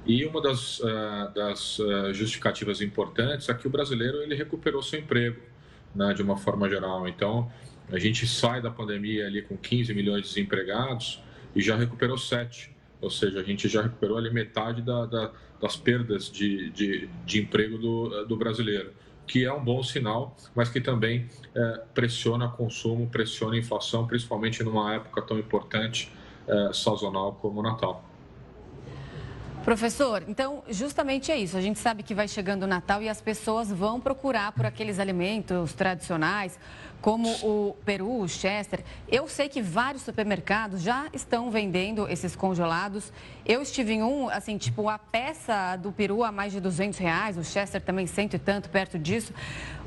[0.05, 4.99] E uma das, uh, das uh, justificativas importantes é que o brasileiro ele recuperou seu
[4.99, 5.41] emprego,
[5.95, 7.07] né, de uma forma geral.
[7.07, 7.51] Então,
[7.91, 11.21] a gente sai da pandemia ali com 15 milhões de desempregados
[11.55, 15.75] e já recuperou 7 ou seja, a gente já recuperou ali metade da, da, das
[15.75, 18.91] perdas de, de, de emprego do, do, brasileiro,
[19.27, 24.95] que é um bom sinal, mas que também é, pressiona consumo, pressiona inflação, principalmente numa
[24.95, 26.11] época tão importante
[26.47, 28.03] é, sazonal como o Natal.
[29.63, 31.57] Professor, então justamente é isso.
[31.57, 34.99] A gente sabe que vai chegando o Natal e as pessoas vão procurar por aqueles
[34.99, 36.59] alimentos tradicionais,
[37.01, 38.84] como o peru, o chester.
[39.08, 43.13] Eu sei que vários supermercados já estão vendendo esses congelados.
[43.45, 47.38] Eu estive em um, assim, tipo, a peça do peru a mais de 200 reais,
[47.38, 49.34] o chester também cento e tanto, perto disso.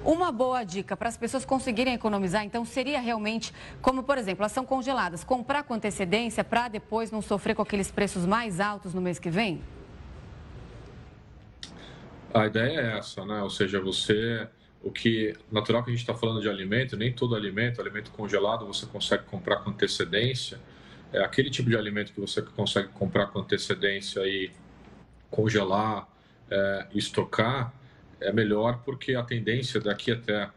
[0.04, 4.52] Uma boa dica para as pessoas conseguirem economizar, então, seria realmente, como por exemplo, elas
[4.52, 9.00] são congeladas, comprar com antecedência para depois não sofrer com aqueles preços mais altos no
[9.00, 9.60] mês que vem?
[12.32, 13.42] A ideia é essa, né?
[13.42, 14.46] Ou seja, você
[14.82, 18.66] o que natural que a gente está falando de alimento, nem todo alimento, alimento congelado,
[18.66, 20.60] você consegue comprar com antecedência.
[21.12, 24.50] É aquele tipo de alimento que você consegue comprar com antecedência e
[25.30, 26.08] congelar,
[26.50, 27.72] é, estocar,
[28.20, 30.50] é melhor porque a tendência daqui até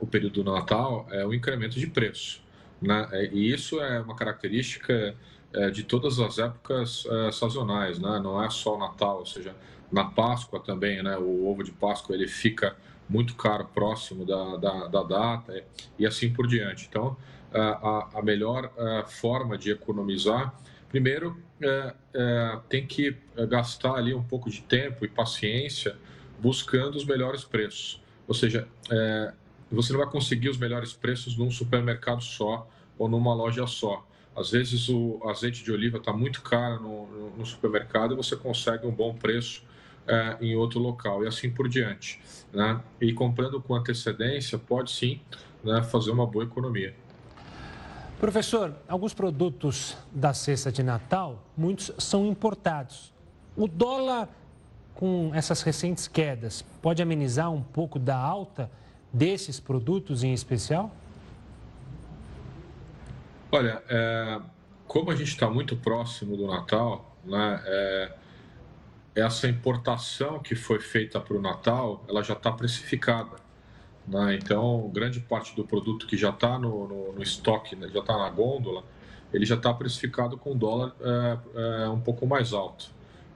[0.00, 2.42] o período do Natal é o incremento de preço.
[2.80, 3.08] Né?
[3.12, 5.14] É, e isso é uma característica
[5.52, 8.20] é, de todas as épocas é, sazonais, né?
[8.22, 9.54] não é só o Natal, ou seja,
[9.90, 11.16] na Páscoa também, né?
[11.16, 12.76] o ovo de Páscoa ele fica
[13.12, 15.64] muito caro próximo da, da, da data
[15.98, 16.86] e assim por diante.
[16.88, 17.16] Então,
[17.52, 18.72] a, a melhor
[19.06, 20.54] forma de economizar,
[20.88, 23.16] primeiro, é, é, tem que
[23.48, 25.96] gastar ali um pouco de tempo e paciência
[26.40, 28.02] buscando os melhores preços.
[28.26, 29.32] Ou seja, é,
[29.70, 34.06] você não vai conseguir os melhores preços num supermercado só ou numa loja só.
[34.34, 38.86] Às vezes o azeite de oliva está muito caro no, no, supermercado e você consegue
[38.86, 39.62] um bom preço
[40.06, 42.20] é, em outro local e assim por diante.
[42.52, 42.80] Né?
[43.00, 45.20] E comprando com antecedência pode sim
[45.62, 46.94] né, fazer uma boa economia.
[48.18, 53.12] Professor, alguns produtos da cesta de Natal, muitos são importados.
[53.56, 54.28] O dólar,
[54.94, 58.70] com essas recentes quedas, pode amenizar um pouco da alta
[59.12, 60.94] desses produtos em especial?
[63.50, 64.40] Olha, é,
[64.86, 68.12] como a gente está muito próximo do Natal, né, é,
[69.14, 73.36] essa importação que foi feita para o Natal, ela já está precificada.
[74.06, 74.36] Né?
[74.36, 78.16] Então, grande parte do produto que já está no, no, no, estoque, né, já está
[78.16, 78.82] na gôndola,
[79.32, 81.38] ele já está precificado com dólar é,
[81.84, 82.90] é, um pouco mais alto.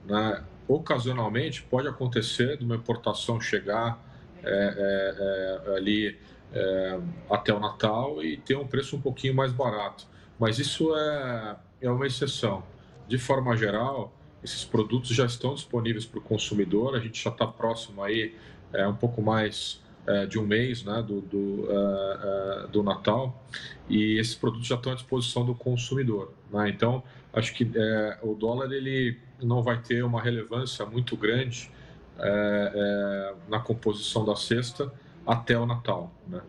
[0.05, 0.43] Né?
[0.67, 4.03] Ocasionalmente, pode acontecer de uma importação chegar
[4.43, 6.17] é, é, é ali
[6.53, 6.99] é,
[7.29, 10.05] até o Natal e ter um preço um pouquinho mais barato.
[10.39, 12.63] Mas isso é, é uma exceção.
[13.07, 14.13] De forma geral,
[14.47, 18.33] esses produtos já estão disponíveis para o consumidor, a gente já está próximo aí,
[18.71, 23.43] é, um pouco mais é, de um mês né, do, do, é, é do, Natal,
[23.89, 26.31] e esses produtos já estão à disposição do consumidor.
[26.49, 26.69] Né?
[26.69, 31.69] Então, acho que é, o dólar ele não vai ter uma relevância muito grande
[32.17, 34.91] é, na composição da cesta
[35.25, 36.11] até o Natal.
[36.25, 36.41] Né?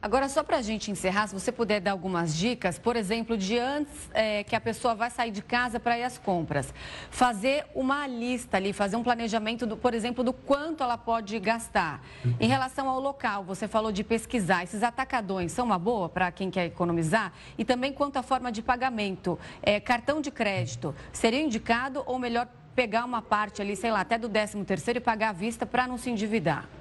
[0.00, 3.58] Agora, só para a gente encerrar, se você puder dar algumas dicas, por exemplo, de
[3.58, 6.72] antes é, que a pessoa vai sair de casa para ir às compras,
[7.10, 12.00] fazer uma lista ali, fazer um planejamento, do, por exemplo, do quanto ela pode gastar.
[12.38, 16.48] Em relação ao local, você falou de pesquisar, esses atacadões são uma boa para quem
[16.48, 17.32] quer economizar?
[17.58, 22.46] E também quanto à forma de pagamento, é, cartão de crédito, seria indicado ou melhor
[22.72, 25.88] pegar uma parte ali, sei lá, até do 13 terceiro e pagar à vista para
[25.88, 26.77] não se endividar?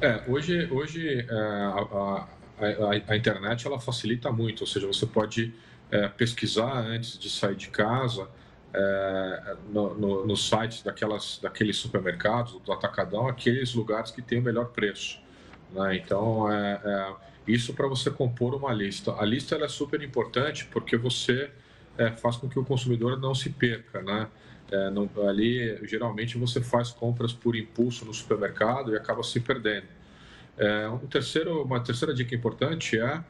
[0.00, 2.26] É, hoje, hoje é, a,
[2.60, 5.54] a, a, internet ela facilita muito, ou seja, você pode
[5.90, 8.28] é, pesquisar antes de sair de casa
[8.72, 14.42] é, no, no, nos sites daquelas, daqueles supermercados, do atacadão, aqueles lugares que têm o
[14.42, 15.20] melhor preço.
[15.72, 15.96] Né?
[15.96, 17.14] Então, é, é,
[17.46, 19.14] isso para você compor uma lista.
[19.18, 21.50] A lista é super importante porque você
[21.96, 24.28] é, faz com que o consumidor não se perca, né?
[24.70, 29.86] É, não, ali, geralmente, você faz compras por impulso no supermercado e acaba se perdendo.
[30.56, 33.22] É, um terceiro, uma terceira dica importante é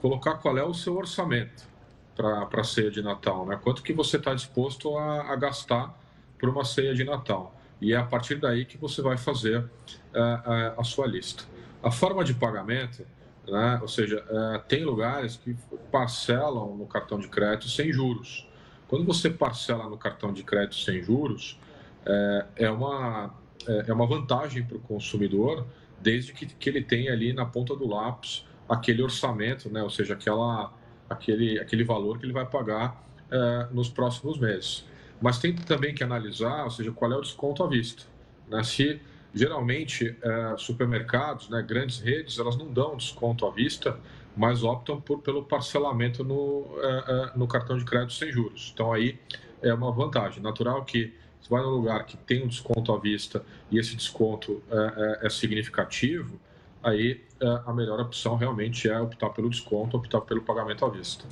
[0.00, 1.66] colocar qual é o seu orçamento
[2.14, 3.46] para a ceia de Natal.
[3.46, 3.58] Né?
[3.62, 5.96] Quanto que você está disposto a, a, gastar
[6.38, 7.54] por uma ceia de Natal.
[7.80, 9.64] E é a partir daí que você vai fazer
[10.12, 11.44] é, é a sua lista.
[11.82, 13.06] A forma de pagamento,
[13.46, 13.78] né?
[13.80, 15.56] ou seja, é, tem lugares que
[15.92, 18.47] parcelam no cartão de crédito sem juros.
[18.88, 21.60] Quando você parcela no cartão de crédito sem juros,
[22.06, 23.34] é, é uma,
[23.66, 25.66] é, é uma vantagem para o consumidor,
[26.00, 29.82] desde que, que ele tenha ali na ponta do lápis aquele orçamento, né?
[29.82, 30.72] ou seja, aquela,
[31.08, 34.86] aquele, aquele valor que ele vai pagar é, nos próximos meses.
[35.20, 38.04] Mas tem também que analisar, ou seja, qual é o desconto à vista.
[38.48, 38.62] Né?
[38.62, 39.00] Se
[39.34, 43.98] geralmente é, supermercados, né, grandes redes, elas não dão desconto à vista,
[44.38, 48.70] mas optam por, pelo parcelamento no, é, é, no cartão de crédito sem juros.
[48.72, 49.18] Então aí
[49.60, 50.40] é uma vantagem.
[50.40, 54.62] Natural que você vai num lugar que tem um desconto à vista e esse desconto
[54.70, 56.38] é, é, é significativo,
[56.84, 61.24] aí é, a melhor opção realmente é optar pelo desconto, optar pelo pagamento à vista.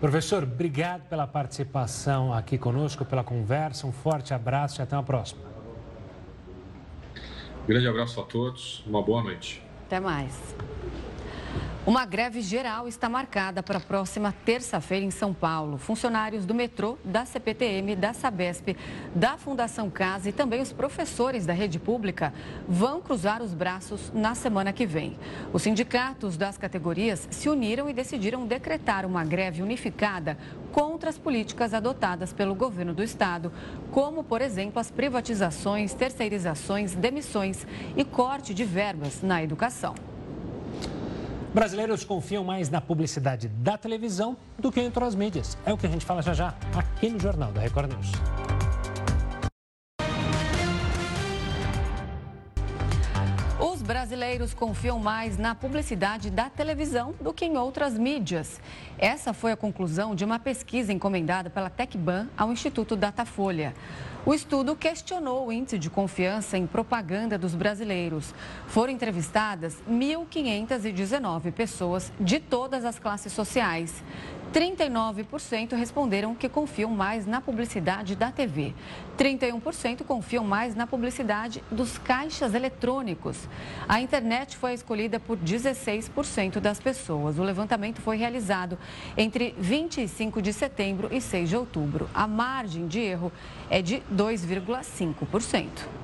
[0.00, 3.86] Professor, obrigado pela participação aqui conosco, pela conversa.
[3.86, 5.42] Um forte abraço e até a próxima.
[7.66, 9.62] Grande abraço a todos, uma boa noite.
[9.86, 10.54] Até mais.
[11.88, 15.78] Uma greve geral está marcada para a próxima terça-feira em São Paulo.
[15.78, 18.76] Funcionários do metrô, da CPTM, da Sabesp,
[19.14, 22.34] da Fundação Casa e também os professores da rede pública
[22.68, 25.18] vão cruzar os braços na semana que vem.
[25.50, 30.36] Os sindicatos das categorias se uniram e decidiram decretar uma greve unificada
[30.70, 33.50] contra as políticas adotadas pelo governo do estado,
[33.90, 37.66] como, por exemplo, as privatizações, terceirizações, demissões
[37.96, 39.94] e corte de verbas na educação.
[41.52, 45.56] Brasileiros confiam mais na publicidade da televisão do que em outras mídias.
[45.64, 48.12] É o que a gente fala já já aqui no Jornal da Record News.
[54.18, 58.60] Brasileiros confiam mais na publicidade da televisão do que em outras mídias.
[58.98, 63.72] Essa foi a conclusão de uma pesquisa encomendada pela Tecban ao Instituto Datafolha.
[64.26, 68.34] O estudo questionou o índice de confiança em propaganda dos brasileiros.
[68.66, 74.02] Foram entrevistadas 1.519 pessoas de todas as classes sociais.
[74.52, 78.74] 39% responderam que confiam mais na publicidade da TV.
[79.18, 83.48] 31% confiam mais na publicidade dos caixas eletrônicos.
[83.88, 87.38] A internet foi escolhida por 16% das pessoas.
[87.38, 88.78] O levantamento foi realizado
[89.16, 92.08] entre 25 de setembro e 6 de outubro.
[92.14, 93.32] A margem de erro
[93.68, 95.97] é de 2,5%.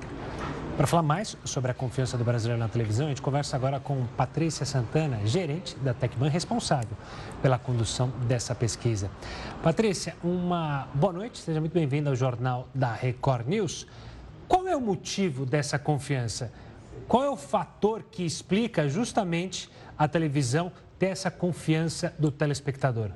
[0.77, 4.05] Para falar mais sobre a confiança do brasileiro na televisão, a gente conversa agora com
[4.16, 6.97] Patrícia Santana, gerente da Tecban, responsável
[7.41, 9.09] pela condução dessa pesquisa.
[9.62, 13.87] Patrícia, uma boa noite, seja muito bem-vinda ao Jornal da Record News.
[14.49, 16.53] Qual é o motivo dessa confiança?
[17.07, 23.12] Qual é o fator que explica justamente a televisão ter essa confiança do telespectador?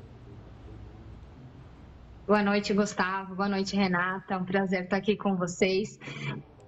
[2.25, 3.35] Boa noite, Gustavo.
[3.35, 4.35] Boa noite, Renata.
[4.35, 5.99] É um prazer estar aqui com vocês.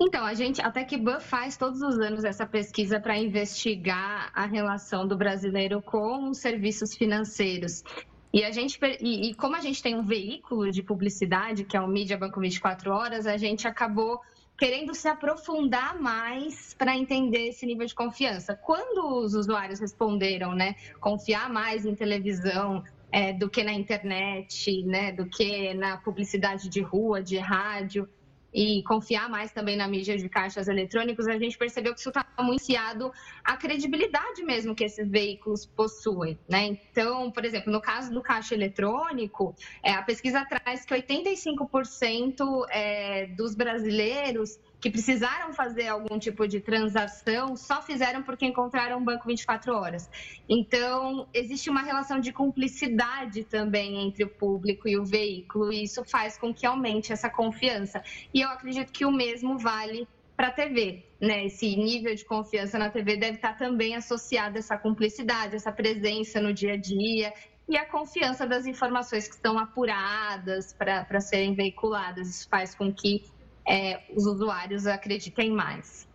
[0.02, 5.06] Então, a gente, a TecBan faz todos os anos essa pesquisa para investigar a relação
[5.06, 7.84] do brasileiro com os serviços financeiros.
[8.32, 11.80] E, a gente, e, e, como a gente tem um veículo de publicidade, que é
[11.80, 14.18] o Mídia Banco 24 Horas, a gente acabou
[14.56, 18.54] querendo se aprofundar mais para entender esse nível de confiança.
[18.54, 22.82] Quando os usuários responderam, né, confiar mais em televisão,
[23.12, 28.08] é, do que na internet, né, do que na publicidade de rua, de rádio,
[28.52, 32.26] e confiar mais também na mídia de caixas eletrônicos, a gente percebeu que isso está
[32.38, 33.12] muito iniciado
[33.44, 36.38] a credibilidade mesmo que esses veículos possuem.
[36.48, 36.66] Né?
[36.66, 43.26] Então, por exemplo, no caso do caixa eletrônico, é, a pesquisa traz que 85% é,
[43.28, 49.26] dos brasileiros que precisaram fazer algum tipo de transação só fizeram porque encontraram um banco
[49.26, 50.10] 24 horas.
[50.48, 56.02] Então, existe uma relação de cumplicidade também entre o público e o veículo, e isso
[56.04, 58.02] faz com que aumente essa confiança.
[58.32, 61.04] E eu acredito que o mesmo vale para a TV.
[61.20, 61.44] Né?
[61.44, 66.40] Esse nível de confiança na TV deve estar também associado a essa cumplicidade, essa presença
[66.40, 67.34] no dia a dia
[67.68, 72.28] e a confiança das informações que estão apuradas para serem veiculadas.
[72.28, 73.22] Isso faz com que
[73.70, 76.08] é, os usuários acreditem mais.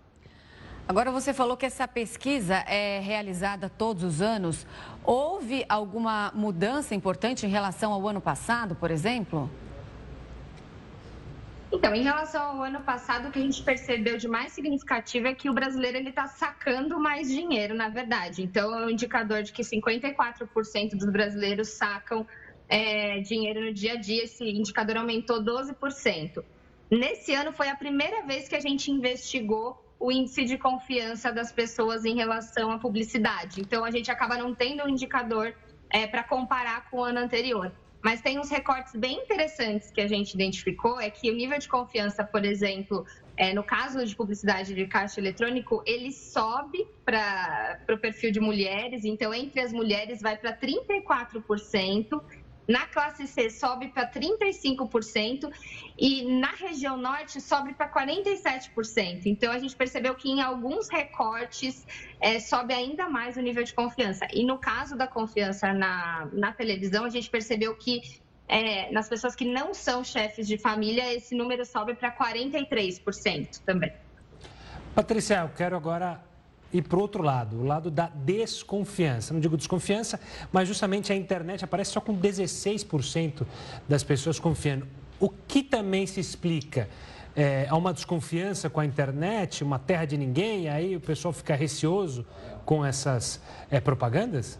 [0.87, 4.67] Agora, você falou que essa pesquisa é realizada todos os anos.
[5.03, 9.49] Houve alguma mudança importante em relação ao ano passado, por exemplo?
[11.71, 15.33] Então, em relação ao ano passado, o que a gente percebeu de mais significativo é
[15.33, 18.43] que o brasileiro ele está sacando mais dinheiro, na verdade.
[18.43, 22.27] Então, é um indicador de que 54% dos brasileiros sacam
[22.69, 24.23] é, dinheiro no dia a dia.
[24.25, 26.43] Esse indicador aumentou 12%.
[26.89, 31.51] Nesse ano foi a primeira vez que a gente investigou o índice de confiança das
[31.51, 33.61] pessoas em relação à publicidade.
[33.61, 35.55] Então, a gente acaba não tendo um indicador
[35.89, 37.71] é, para comparar com o ano anterior.
[38.03, 41.67] Mas tem uns recortes bem interessantes que a gente identificou, é que o nível de
[41.67, 43.03] confiança, por exemplo,
[43.35, 49.05] é, no caso de publicidade de caixa eletrônico, ele sobe para o perfil de mulheres,
[49.05, 52.21] então entre as mulheres vai para 34%,
[52.67, 55.51] na classe C sobe para 35%
[55.97, 59.25] e na região norte sobe para 47%.
[59.25, 61.85] Então a gente percebeu que em alguns recortes
[62.19, 64.27] é, sobe ainda mais o nível de confiança.
[64.33, 68.01] E no caso da confiança na, na televisão, a gente percebeu que
[68.47, 73.91] é, nas pessoas que não são chefes de família, esse número sobe para 43% também.
[74.93, 76.23] Patrícia, eu quero agora
[76.75, 79.33] e para o outro lado, o lado da desconfiança.
[79.33, 80.19] Não digo desconfiança,
[80.51, 83.47] mas justamente a internet aparece só com 16%
[83.87, 84.85] das pessoas confiando.
[85.17, 86.89] O que também se explica?
[87.33, 91.55] É, há uma desconfiança com a internet, uma terra de ninguém, aí o pessoal fica
[91.55, 92.25] receoso
[92.65, 94.59] com essas é, propagandas?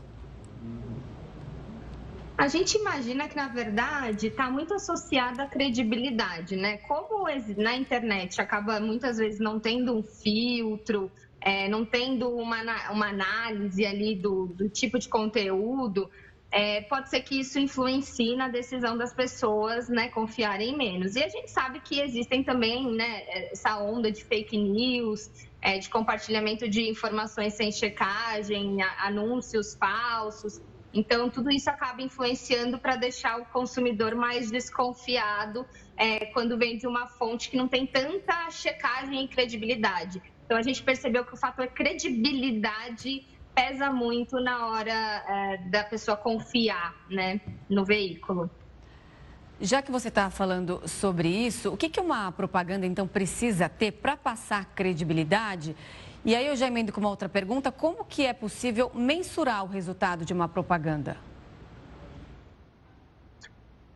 [2.38, 6.78] A gente imagina que, na verdade, está muito associada à credibilidade, né?
[6.78, 7.26] Como
[7.58, 11.10] na internet acaba muitas vezes não tendo um filtro,
[11.46, 16.10] é, não tendo uma, uma análise ali do, do tipo de conteúdo,
[16.52, 21.16] é, pode ser que isso influencie na decisão das pessoas né, confiarem menos.
[21.16, 25.30] E a gente sabe que existem também né, essa onda de fake news,
[25.62, 30.60] é, de compartilhamento de informações sem checagem, anúncios falsos.
[30.92, 35.64] Então, tudo isso acaba influenciando para deixar o consumidor mais desconfiado
[35.96, 40.22] é, quando vem de uma fonte que não tem tanta checagem e credibilidade.
[40.46, 43.26] Então, a gente percebeu que o fator credibilidade
[43.56, 47.40] pesa muito na hora é, da pessoa confiar né,
[47.70, 48.50] no veículo.
[49.60, 53.92] Já que você está falando sobre isso, o que, que uma propaganda então precisa ter
[53.92, 55.76] para passar credibilidade?
[56.26, 59.68] E aí eu já emendo com uma outra pergunta: como que é possível mensurar o
[59.68, 61.18] resultado de uma propaganda?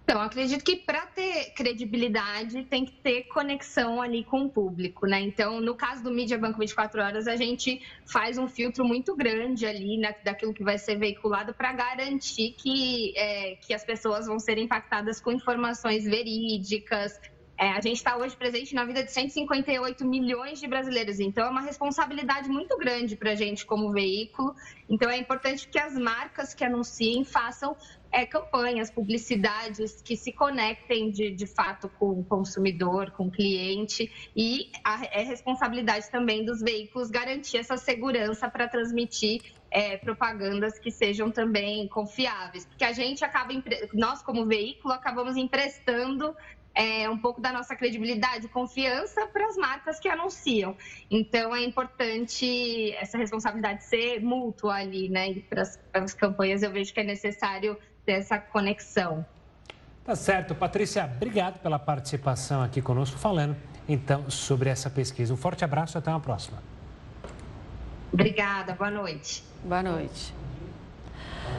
[0.09, 5.21] Então, acredito que para ter credibilidade tem que ter conexão ali com o público, né?
[5.21, 7.79] Então, no caso do Mídia Banco 24 Horas, a gente
[8.11, 13.13] faz um filtro muito grande ali né, daquilo que vai ser veiculado para garantir que,
[13.15, 17.13] é, que as pessoas vão ser impactadas com informações verídicas,
[17.59, 21.49] é, a gente está hoje presente na vida de 158 milhões de brasileiros, então é
[21.49, 24.55] uma responsabilidade muito grande para a gente como veículo.
[24.89, 27.75] Então é importante que as marcas que anunciem façam
[28.11, 34.11] é, campanhas, publicidades que se conectem de, de fato com o consumidor, com o cliente,
[34.35, 39.41] e a, é responsabilidade também dos veículos garantir essa segurança para transmitir
[39.71, 43.53] é, propagandas que sejam também confiáveis, porque a gente acaba,
[43.93, 46.35] nós como veículo, acabamos emprestando
[46.73, 50.75] é, um pouco da nossa credibilidade, confiança para as marcas que anunciam.
[51.09, 55.29] Então é importante essa responsabilidade ser mútua ali, né?
[55.29, 57.77] E para as campanhas eu vejo que é necessário
[58.09, 59.23] ter essa conexão.
[60.03, 60.55] Tá certo.
[60.55, 63.55] Patrícia, obrigado pela participação aqui conosco, falando
[63.87, 65.31] então sobre essa pesquisa.
[65.31, 66.57] Um forte abraço e até uma próxima.
[68.11, 69.43] Obrigada, boa noite.
[69.63, 70.33] Boa noite.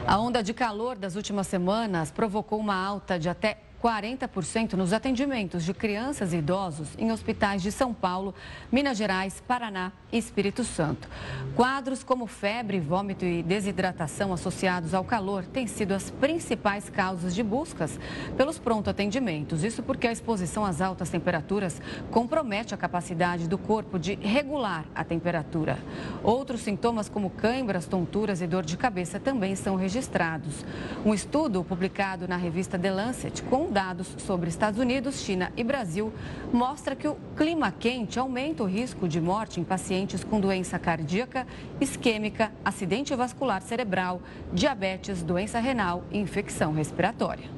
[0.05, 5.65] A onda de calor das últimas semanas provocou uma alta de até 40% nos atendimentos
[5.65, 8.35] de crianças e idosos em hospitais de São Paulo,
[8.71, 11.09] Minas Gerais, Paraná e Espírito Santo.
[11.55, 17.41] Quadros como febre, vômito e desidratação associados ao calor têm sido as principais causas de
[17.41, 17.99] buscas
[18.37, 19.63] pelos pronto-atendimentos.
[19.63, 25.03] Isso porque a exposição às altas temperaturas compromete a capacidade do corpo de regular a
[25.03, 25.79] temperatura.
[26.23, 30.63] Outros sintomas, como câimbras, tonturas e dor de cabeça, também são registrados.
[31.03, 36.13] Um estudo publicado na revista The Lancet, com dados sobre Estados Unidos, China e Brasil
[36.51, 41.47] mostra que o clima quente aumenta o risco de morte em pacientes com doença cardíaca,
[41.79, 44.21] isquêmica, acidente vascular cerebral,
[44.53, 47.49] diabetes, doença renal e infecção respiratória.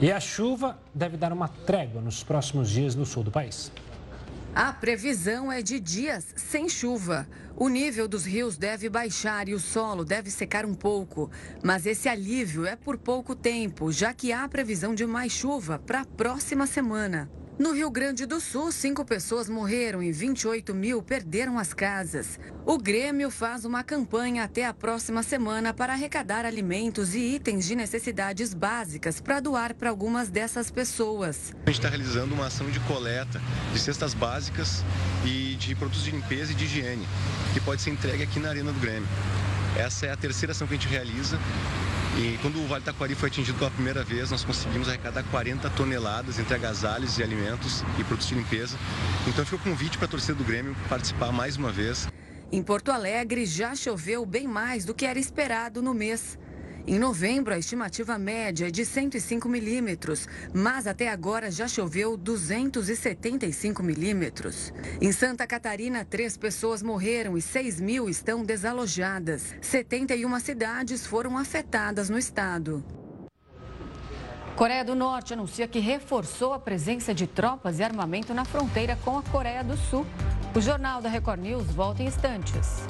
[0.00, 3.70] E a chuva deve dar uma trégua nos próximos dias no sul do país.
[4.54, 7.26] A previsão é de dias sem chuva.
[7.62, 11.30] O nível dos rios deve baixar e o solo deve secar um pouco.
[11.62, 16.00] Mas esse alívio é por pouco tempo, já que há previsão de mais chuva para
[16.00, 17.30] a próxima semana.
[17.58, 22.40] No Rio Grande do Sul, cinco pessoas morreram e 28 mil perderam as casas.
[22.64, 27.76] O Grêmio faz uma campanha até a próxima semana para arrecadar alimentos e itens de
[27.76, 31.54] necessidades básicas para doar para algumas dessas pessoas.
[31.66, 33.40] A gente está realizando uma ação de coleta
[33.72, 34.82] de cestas básicas
[35.22, 37.06] e de produtos de limpeza e de higiene,
[37.52, 39.08] que pode ser entregue aqui na Arena do Grêmio.
[39.76, 41.38] Essa é a terceira ação que a gente realiza
[42.18, 46.38] e quando o Vale Taquari foi atingido pela primeira vez, nós conseguimos arrecadar 40 toneladas
[46.38, 48.76] entre agasalhos e alimentos e produtos de limpeza.
[49.26, 52.08] Então fica o convite para a torcida do Grêmio participar mais uma vez.
[52.50, 56.38] Em Porto Alegre já choveu bem mais do que era esperado no mês.
[56.84, 63.82] Em novembro, a estimativa média é de 105 milímetros, mas até agora já choveu 275
[63.84, 64.72] milímetros.
[65.00, 69.54] Em Santa Catarina, três pessoas morreram e 6 mil estão desalojadas.
[69.60, 72.84] 71 cidades foram afetadas no estado.
[74.56, 79.16] Coreia do Norte anuncia que reforçou a presença de tropas e armamento na fronteira com
[79.16, 80.04] a Coreia do Sul.
[80.54, 82.84] O Jornal da Record News volta em instantes.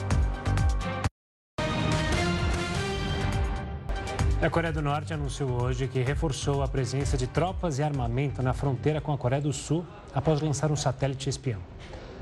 [4.43, 8.53] A Coreia do Norte anunciou hoje que reforçou a presença de tropas e armamento na
[8.53, 11.61] fronteira com a Coreia do Sul após lançar um satélite espião.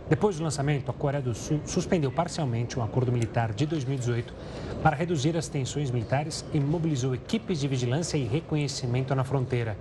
[0.06, 4.34] Depois do lançamento, a Coreia do Sul suspendeu parcialmente um acordo militar de 2018
[4.82, 9.74] para reduzir as tensões militares e mobilizou equipes de vigilância e reconhecimento na fronteira.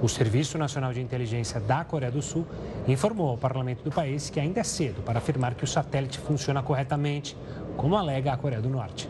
[0.00, 2.46] O Serviço Nacional de Inteligência da Coreia do Sul
[2.88, 6.62] informou ao parlamento do país que ainda é cedo para afirmar que o satélite funciona
[6.62, 7.36] corretamente,
[7.76, 9.06] como alega a Coreia do Norte.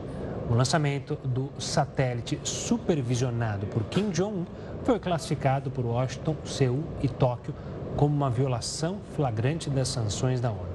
[0.49, 4.45] O lançamento do satélite supervisionado por Kim Jong-un
[4.83, 7.55] foi classificado por Washington, Seul e Tóquio
[7.97, 10.75] como uma violação flagrante das sanções da ONU.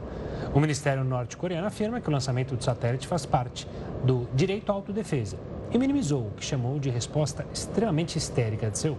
[0.56, 3.68] O Ministério norte-coreano afirma que o lançamento do satélite faz parte
[4.04, 5.38] do direito à autodefesa
[5.72, 8.98] e minimizou o que chamou de resposta extremamente histérica de Seul.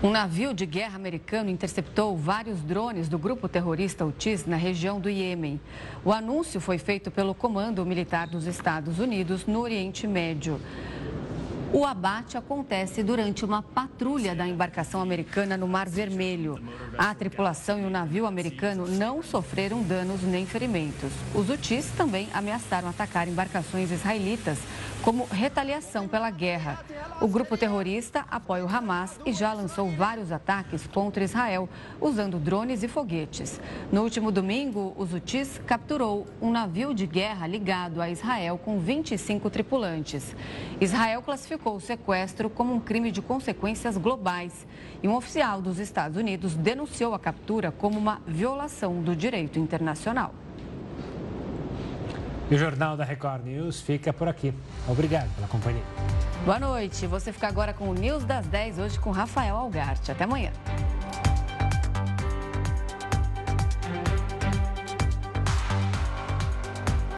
[0.00, 5.10] Um navio de guerra americano interceptou vários drones do grupo terrorista Houthis na região do
[5.10, 5.60] Iêmen.
[6.04, 10.60] O anúncio foi feito pelo Comando Militar dos Estados Unidos no Oriente Médio.
[11.72, 16.62] O abate acontece durante uma patrulha da embarcação americana no Mar Vermelho.
[16.96, 21.12] A tripulação e o navio americano não sofreram danos nem ferimentos.
[21.34, 24.58] Os Houthis também ameaçaram atacar embarcações israelitas
[25.02, 26.84] como retaliação pela guerra.
[27.20, 31.68] O grupo terrorista apoia o Hamas e já lançou vários ataques contra Israel,
[32.00, 33.60] usando drones e foguetes.
[33.90, 39.50] No último domingo, os Houthis capturou um navio de guerra ligado a Israel com 25
[39.50, 40.34] tripulantes.
[40.80, 44.66] Israel classificou o sequestro como um crime de consequências globais
[45.02, 50.34] e um oficial dos Estados Unidos denunciou a captura como uma violação do direito internacional.
[52.50, 54.54] E o Jornal da Record News fica por aqui.
[54.88, 55.82] Obrigado pela companhia.
[56.46, 57.06] Boa noite.
[57.06, 60.10] Você fica agora com o News das 10 hoje com Rafael Algarte.
[60.10, 60.50] Até amanhã.